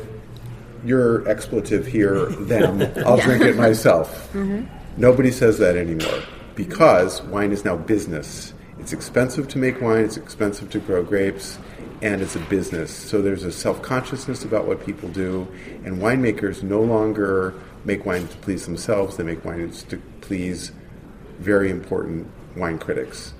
[0.84, 2.82] your expletive here, them.
[3.07, 4.34] I'll drink it myself."
[4.97, 6.22] Nobody says that anymore
[6.55, 8.55] because wine is now business.
[8.82, 11.56] It's expensive to make wine, it's expensive to grow grapes,
[12.02, 12.92] and it's a business.
[12.92, 15.46] So there's a self consciousness about what people do,
[15.84, 17.54] and winemakers no longer
[17.84, 20.72] make wine to please themselves, they make wine to please
[21.38, 22.26] very important
[22.56, 23.34] wine critics.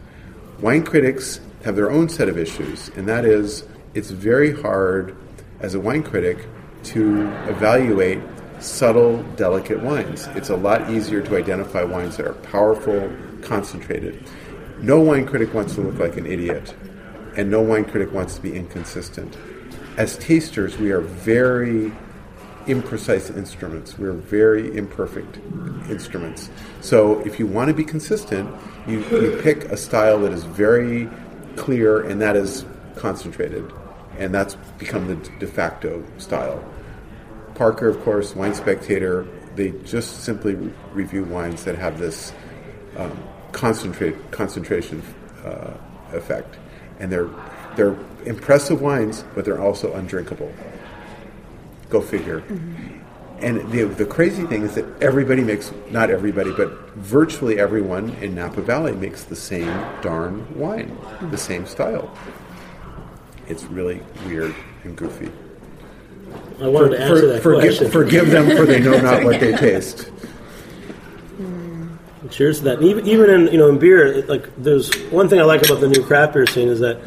[0.61, 5.17] Wine critics have their own set of issues, and that is it's very hard
[5.59, 6.39] as a wine critic
[6.85, 8.21] to evaluate
[8.61, 10.29] subtle, delicate wines.
[10.37, 13.11] It's a lot easier to identify wines that are powerful,
[13.43, 14.25] concentrated.
[14.83, 16.75] No wine critic wants to look like an idiot,
[17.37, 19.37] and no wine critic wants to be inconsistent.
[19.97, 21.93] As tasters, we are very
[22.67, 23.97] imprecise instruments.
[23.97, 25.37] We're very imperfect
[25.89, 26.51] instruments.
[26.81, 28.51] So if you want to be consistent,
[28.89, 31.09] you, you pick a style that is very
[31.57, 32.65] clear and that is
[32.97, 33.71] concentrated.
[34.19, 36.65] And that's become the de facto style.
[37.55, 42.33] Parker, of course, Wine Spectator, they just simply re- review wines that have this
[42.97, 43.17] um,
[43.53, 45.03] concentrate concentration
[45.45, 45.75] uh,
[46.13, 46.57] effect,
[46.99, 47.29] and they're
[47.77, 50.53] they're impressive wines, but they're also undrinkable.
[51.89, 52.43] Go figure.
[53.41, 58.37] And the, the crazy thing is that everybody makes, not everybody, but virtually everyone in
[58.37, 59.67] Napa Valley makes the same
[60.01, 60.97] darn wine,
[61.31, 62.17] the same style.
[63.49, 65.31] It's really weird and goofy.
[66.61, 67.91] I wanted to answer that forgive, question.
[67.91, 70.11] forgive them for they know not what they taste.
[72.33, 72.83] Cheers to that.
[72.83, 75.89] Even even in you know in beer, like there's one thing I like about the
[75.89, 76.99] new craft beer scene is that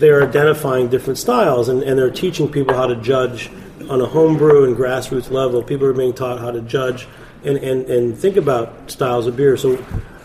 [0.00, 3.50] they're identifying different styles and, and they're teaching people how to judge
[3.88, 5.62] on a homebrew and grassroots level.
[5.62, 7.06] People are being taught how to judge
[7.44, 9.56] and, and, and think about styles of beer.
[9.56, 9.76] So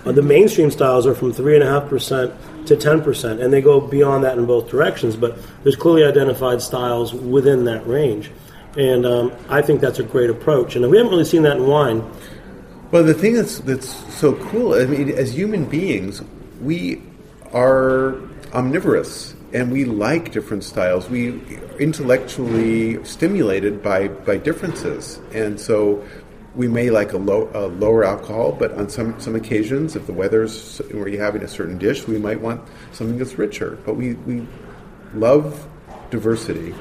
[0.05, 2.33] uh, the mainstream styles are from three and a half percent
[2.65, 5.15] to ten percent, and they go beyond that in both directions.
[5.15, 8.31] But there's clearly identified styles within that range,
[8.75, 10.75] and um, I think that's a great approach.
[10.75, 12.03] And we haven't really seen that in wine.
[12.91, 14.73] Well, the thing that's that's so cool.
[14.73, 16.23] I mean, as human beings,
[16.59, 17.03] we
[17.53, 18.15] are
[18.51, 21.07] omnivorous, and we like different styles.
[21.07, 26.03] We are intellectually stimulated by by differences, and so
[26.55, 30.13] we may like a, low, a lower alcohol, but on some some occasions, if the
[30.13, 32.59] weather's where you're having a certain dish, we might want
[32.91, 33.77] something that's richer.
[33.85, 34.47] But we we
[35.13, 35.67] love
[36.09, 36.73] diversity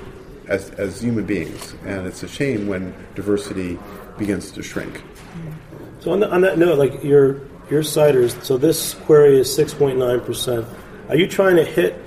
[0.46, 3.78] as as human beings, and it's a shame when diversity
[4.16, 5.02] begins to shrink.
[5.36, 5.57] Mm.
[6.00, 7.40] So on, the, on that note, like your
[7.70, 10.66] your ciders, so this Querry is six point nine percent.
[11.08, 12.00] Are you trying to hit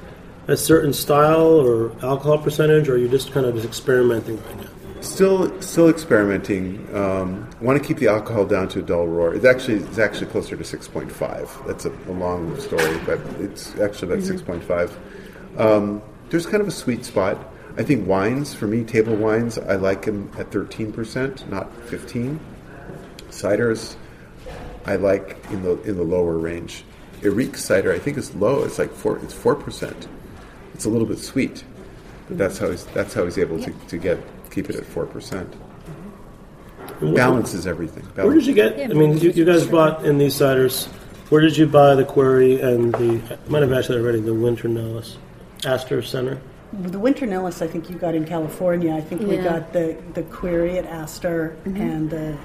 [0.47, 4.57] a certain style or alcohol percentage, or are you just kind of just experimenting right
[4.57, 4.69] now?
[5.01, 6.87] Still, still experimenting.
[6.95, 9.33] Um, want to keep the alcohol down to a dull roar.
[9.33, 11.51] It's actually it's actually closer to six point five.
[11.67, 14.97] That's a, a long story, but it's actually about point five.
[15.57, 17.37] Um, there's kind of a sweet spot.
[17.77, 22.39] I think wines for me, table wines, I like them at thirteen percent, not fifteen.
[23.31, 23.95] Ciders,
[24.85, 26.83] I like in the in the lower range.
[27.23, 28.63] Erique cider, I think is low.
[28.63, 29.17] It's like four.
[29.19, 30.07] It's four percent.
[30.73, 31.63] It's a little bit sweet,
[32.27, 34.19] but that's how he's that's how he's able to, to get
[34.51, 35.53] keep it at four percent.
[36.99, 38.03] Balances everything.
[38.15, 38.79] Where did you get?
[38.79, 40.87] I mean, you, you guys bought in these ciders.
[41.29, 43.21] Where did you buy the Querry and the?
[43.31, 45.17] I might have actually already the Winter Nelis,
[45.65, 46.41] Astor Center.
[46.73, 48.93] The Winter Nelis, I think you got in California.
[48.93, 51.81] I think we got the, the Querry at Astor mm-hmm.
[51.81, 52.37] and the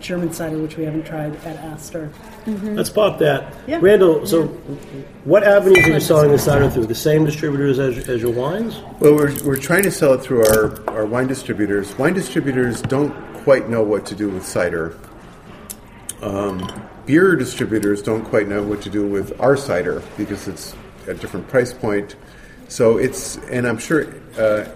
[0.00, 2.10] German cider, which we haven't tried at Astor.
[2.46, 3.54] Let's pop that.
[3.66, 3.78] Yeah.
[3.80, 4.46] Randall, so
[5.24, 6.86] what avenues are you selling the cider through?
[6.86, 8.80] The same distributors as, as your wines?
[9.00, 11.96] Well, we're, we're trying to sell it through our, our wine distributors.
[11.98, 13.12] Wine distributors don't
[13.44, 14.98] quite know what to do with cider.
[16.22, 20.74] Um, beer distributors don't quite know what to do with our cider because it's
[21.06, 22.16] a different price point.
[22.68, 24.06] So it's, and I'm sure
[24.38, 24.66] uh,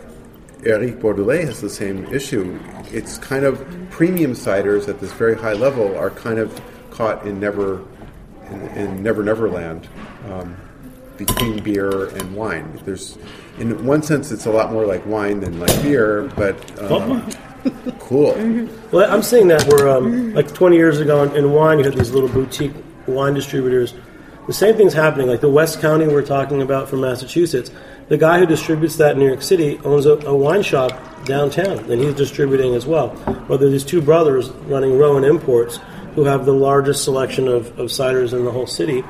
[0.67, 2.59] Eric Bordelet has the same issue.
[2.93, 6.61] It's kind of premium ciders at this very high level are kind of
[6.91, 7.85] caught in never,
[8.51, 9.89] in, in never never land.
[10.31, 10.57] Um,
[11.17, 12.81] between beer and wine.
[12.85, 13.19] There's,
[13.59, 17.31] in one sense, it's a lot more like wine than like beer, but um,
[18.01, 18.33] cool.
[18.91, 21.95] Well, I'm saying that where, um, like 20 years ago in, in wine, you had
[21.95, 22.73] these little boutique
[23.07, 23.95] wine distributors.
[24.47, 25.29] The same thing's happening.
[25.29, 27.71] Like the West County we're talking about from Massachusetts,
[28.09, 30.91] the guy who distributes that in New York City owns a, a wine shop
[31.25, 33.09] downtown, and he's distributing as well.
[33.49, 35.79] Well, there's these two brothers running Rowan Imports
[36.15, 39.03] who have the largest selection of, of ciders in the whole city.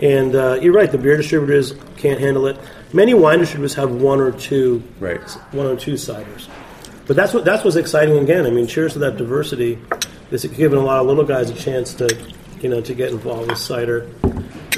[0.00, 2.58] And uh, you're right, the beer distributors can't handle it.
[2.92, 5.20] Many wine distributors have one or two, Right.
[5.52, 6.48] one or two ciders.
[7.06, 8.46] But that's what that's what's exciting again.
[8.46, 9.78] I mean, cheers to that diversity.
[10.30, 12.08] It's giving a lot of little guys a chance to,
[12.60, 14.08] you know, to get involved with cider.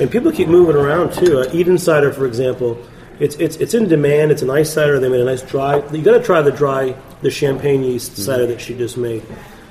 [0.00, 1.40] And people keep moving around too.
[1.40, 2.78] Uh, Eden cider, for example,
[3.20, 4.30] it's it's it's in demand.
[4.32, 4.98] It's a nice cider.
[5.00, 5.76] They made a nice dry.
[5.90, 9.22] You got to try the dry, the champagne yeast cider that she just made.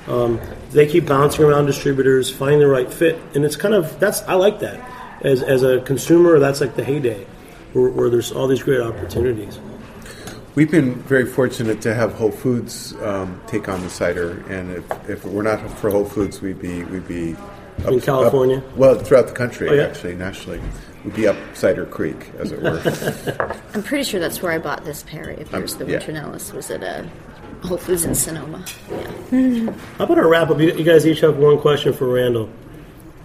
[0.08, 0.40] Um,
[0.72, 4.34] they keep bouncing around distributors, finding the right fit, and it's kind of that's I
[4.36, 4.80] like that.
[5.22, 7.26] As as a consumer, that's like the heyday,
[7.74, 9.58] where, where there's all these great opportunities.
[10.54, 15.10] We've been very fortunate to have Whole Foods um, take on the cider, and if,
[15.10, 17.36] if it were not for Whole Foods, we'd be we'd be
[17.84, 18.58] up, In California?
[18.60, 19.84] up- well, throughout the country, Oh, yeah?
[19.84, 20.62] actually, nationally,
[21.06, 22.82] we'd be up Cider Creek, as it were.
[23.74, 25.98] I'm pretty sure that's where I bought this Perry of yours, the Um, yeah.
[25.98, 27.08] Winter Nelis, was at a
[27.64, 28.66] Whole Foods in Sonoma.
[29.32, 29.72] Yeah.
[29.98, 30.60] How about a wrap up?
[30.60, 32.50] You, you guys each have one question for Randall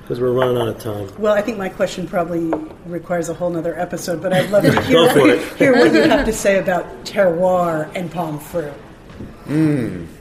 [0.03, 1.09] because we're running out of time.
[1.19, 2.51] Well, I think my question probably
[2.87, 6.25] requires a whole other episode, but I'd love to hear, Go hear what you have
[6.27, 8.73] to say about terroir and pome fruit.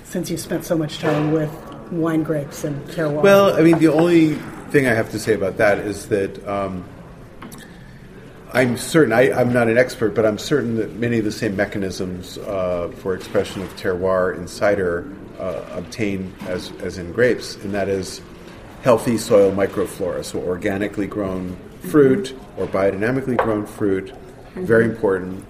[0.06, 1.52] Since you spent so much time with
[1.92, 3.22] wine grapes and terroir.
[3.22, 4.36] Well, I mean, the only
[4.72, 6.84] thing I have to say about that is that um,
[8.52, 11.56] I'm certain, I, I'm not an expert, but I'm certain that many of the same
[11.56, 15.08] mechanisms uh, for expression of terroir in cider
[15.40, 18.22] uh, obtain as, as in grapes, and that is
[18.82, 24.14] healthy soil microflora, so organically grown fruit or biodynamically grown fruit,
[24.56, 25.46] very important,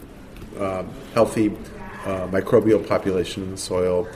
[0.60, 1.56] um, healthy
[2.06, 4.10] uh, microbial population in the soil.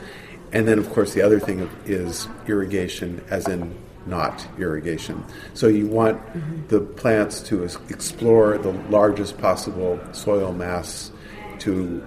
[0.52, 3.76] And then, of course, the other thing is irrigation, as in
[4.06, 5.24] not irrigation.
[5.54, 6.68] So you want mm-hmm.
[6.68, 11.12] the plants to explore the largest possible soil mass
[11.60, 12.06] to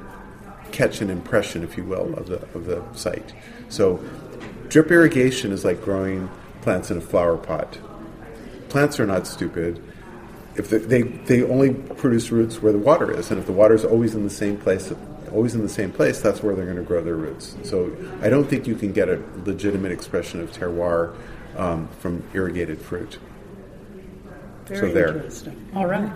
[0.73, 3.33] catch an impression, if you will, of the of the site.
[3.69, 4.03] So
[4.69, 6.29] drip irrigation is like growing
[6.63, 7.79] plants in a flower pot.
[8.69, 9.83] Plants are not stupid.
[10.57, 13.75] If they, they, they only produce roots where the water is, and if the water
[13.75, 14.93] is always in the same place,
[15.31, 17.57] always in the same place, that's where they're going to grow their roots.
[17.63, 21.15] So I don't think you can get a legitimate expression of terroir
[21.57, 23.19] um, from irrigated fruit.
[24.67, 25.09] Very so there.
[25.17, 25.71] interesting.
[25.75, 26.11] All right.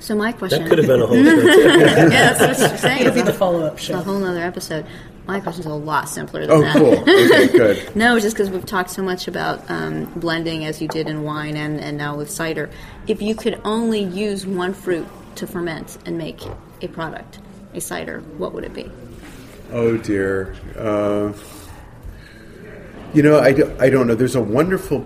[0.00, 0.62] So my question.
[0.62, 1.16] That could have been a whole.
[1.16, 3.00] yeah, that's what you're saying.
[3.00, 3.98] It'll be the follow-up show.
[3.98, 4.84] A whole other episode.
[5.26, 6.76] My question's a lot simpler than oh, that.
[6.76, 7.00] Oh, cool.
[7.00, 7.96] Okay, good.
[7.96, 11.56] no, just because we've talked so much about um, blending, as you did in wine
[11.56, 12.68] and, and now with cider.
[13.06, 15.06] If you could only use one fruit
[15.36, 16.42] to ferment and make
[16.82, 17.38] a product,
[17.72, 18.90] a cider, what would it be?
[19.72, 20.54] Oh dear.
[20.76, 21.32] Uh,
[23.14, 24.14] you know, I, do, I don't know.
[24.14, 25.04] There's a wonderful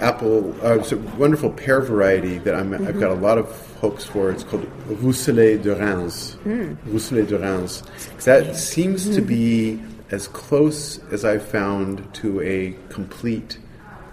[0.00, 3.00] apple, uh, it's a wonderful pear variety that i have mm-hmm.
[3.00, 4.30] got a lot of hopes for.
[4.30, 6.36] It's called Rousselet de Reims.
[6.44, 6.76] Mm.
[6.86, 7.82] Rousselet de Reims.
[8.24, 9.80] That seems to be
[10.10, 13.58] as close as I've found to a complete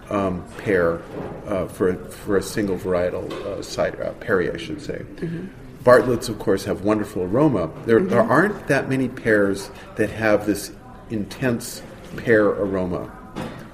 [0.10, 1.02] um, pear
[1.48, 5.00] uh, for, a, for a single varietal uh, cider, uh, perry, I should say.
[5.16, 5.48] Mm-hmm.
[5.84, 7.72] Bartlett's, of course, have wonderful aroma.
[7.86, 8.10] There, mm-hmm.
[8.10, 10.72] there aren't that many pears that have this
[11.10, 11.82] intense
[12.18, 13.12] pear aroma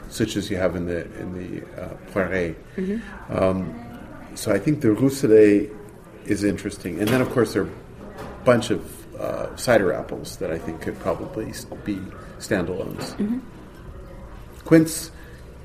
[0.09, 2.55] such as you have in the in the uh, Poiré.
[2.75, 3.37] Mm-hmm.
[3.37, 3.73] Um,
[4.35, 5.75] so I think the Rousselet
[6.25, 10.51] is interesting, and then of course there are a bunch of uh, cider apples that
[10.51, 11.45] I think could probably
[11.85, 11.95] be
[12.39, 13.15] standalones.
[13.15, 13.39] Mm-hmm.
[14.65, 15.11] Quince,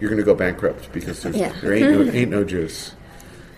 [0.01, 1.53] you're going to go bankrupt because yeah.
[1.61, 2.95] there ain't no, ain't no juice.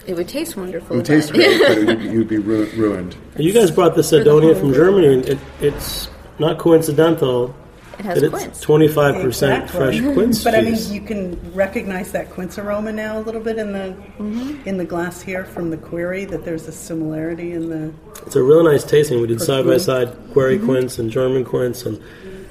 [0.06, 0.94] It would taste wonderful.
[0.94, 3.16] It would taste great, but it would, you'd be ru- ruined.
[3.38, 6.08] You guys brought the Cydonia from Germany, and it, it's
[6.38, 7.54] not coincidental
[7.98, 8.60] it has quince.
[8.60, 10.44] Twenty five percent fresh quince.
[10.44, 13.96] But I mean, you can recognize that quince aroma now a little bit in the
[14.18, 14.68] mm-hmm.
[14.68, 16.24] in the glass here from the Querry.
[16.24, 17.92] That there's a similarity in the.
[18.26, 19.20] It's a really nice tasting.
[19.20, 20.66] We did side by side Querry mm-hmm.
[20.66, 22.02] quince and German quince and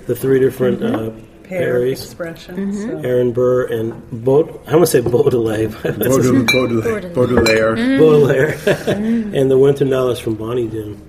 [0.08, 0.80] the three different.
[0.80, 1.18] Mm-hmm.
[1.18, 2.56] Uh, Pear expression.
[2.56, 3.02] Mm-hmm.
[3.02, 3.08] So.
[3.08, 5.74] Aaron Burr and Baud- I want to say Beaudelet.
[5.84, 6.46] Baudelaire.
[6.46, 7.10] Baudelaire.
[7.14, 7.76] Baudelaire.
[8.00, 8.52] Baudelaire.
[8.54, 9.36] Mm-hmm.
[9.36, 11.02] and the Winter Nelis from Bonny Doon.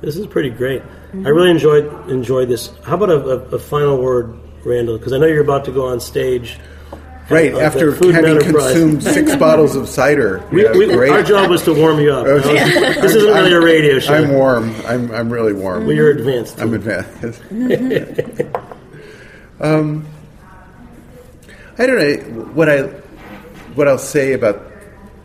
[0.00, 0.82] This is pretty great.
[1.16, 1.26] Mm-hmm.
[1.26, 2.70] I really enjoyed enjoyed this.
[2.84, 4.98] How about a, a, a final word, Randall?
[4.98, 6.58] Because I know you're about to go on stage.
[7.28, 11.98] Right after having consumed six bottles of cider, we, we, our job was to warm
[11.98, 12.24] you up.
[12.26, 14.14] this isn't really a radio show.
[14.14, 14.72] I'm warm.
[14.86, 15.86] I'm, I'm really warm.
[15.86, 16.60] Well, you're advanced.
[16.60, 17.42] I'm advanced.
[19.60, 20.06] um,
[21.78, 22.14] I don't know
[22.52, 22.82] what I
[23.74, 24.62] what I'll say about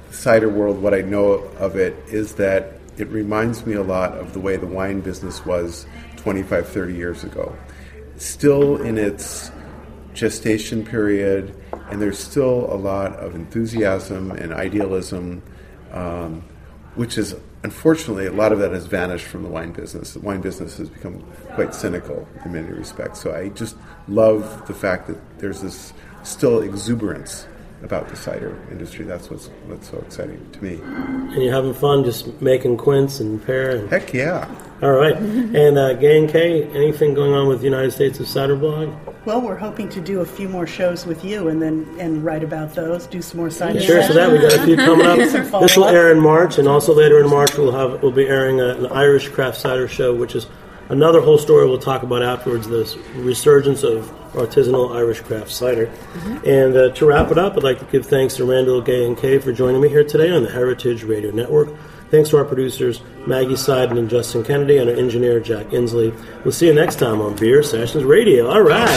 [0.09, 0.81] cider world.
[0.81, 4.55] What I know of it is that it reminds me a lot of the way
[4.57, 5.87] the wine business was
[6.17, 7.57] 25, 30 years ago.
[8.17, 9.51] Still in its
[10.13, 11.55] gestation period,
[11.89, 15.41] and there's still a lot of enthusiasm and idealism,
[15.91, 16.43] um,
[16.93, 20.13] which is unfortunately a lot of that has vanished from the wine business.
[20.13, 21.23] The wine business has become
[21.55, 23.19] quite cynical in many respects.
[23.19, 23.75] So I just
[24.07, 25.91] love the fact that there's this
[26.21, 27.47] still exuberance
[27.83, 29.05] about the cider industry.
[29.05, 30.79] That's what's what's so exciting to me.
[30.83, 33.77] And you're having fun just making quince and pear.
[33.77, 33.89] And...
[33.89, 34.49] Heck yeah!
[34.81, 35.15] All right.
[35.15, 38.93] and uh, Gay and Kay, anything going on with the United States of Cider Blog?
[39.25, 42.43] Well, we're hoping to do a few more shows with you, and then and write
[42.43, 43.05] about those.
[43.05, 43.79] Do some more cider.
[43.79, 43.85] Yeah.
[43.85, 44.03] Sure.
[44.03, 45.17] So that we got a few coming up.
[45.61, 48.59] this will air in March, and also later in March we'll have we'll be airing
[48.59, 50.47] a, an Irish craft cider show, which is
[50.91, 52.67] another whole story we'll talk about afterwards.
[52.67, 55.87] This resurgence of artisanal Irish craft cider.
[55.87, 56.47] Mm-hmm.
[56.47, 59.17] And uh, to wrap it up, I'd like to give thanks to Randall Gay and
[59.17, 61.75] Kay for joining me here today on the Heritage Radio Network.
[62.09, 66.13] Thanks to our producers, Maggie Seiden and Justin Kennedy, and our engineer, Jack Insley.
[66.43, 68.49] We'll see you next time on Beer Sessions Radio.
[68.49, 68.89] All right.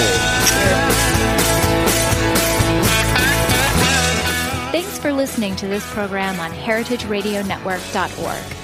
[4.72, 8.63] Thanks for listening to this program on heritageradionetwork.org.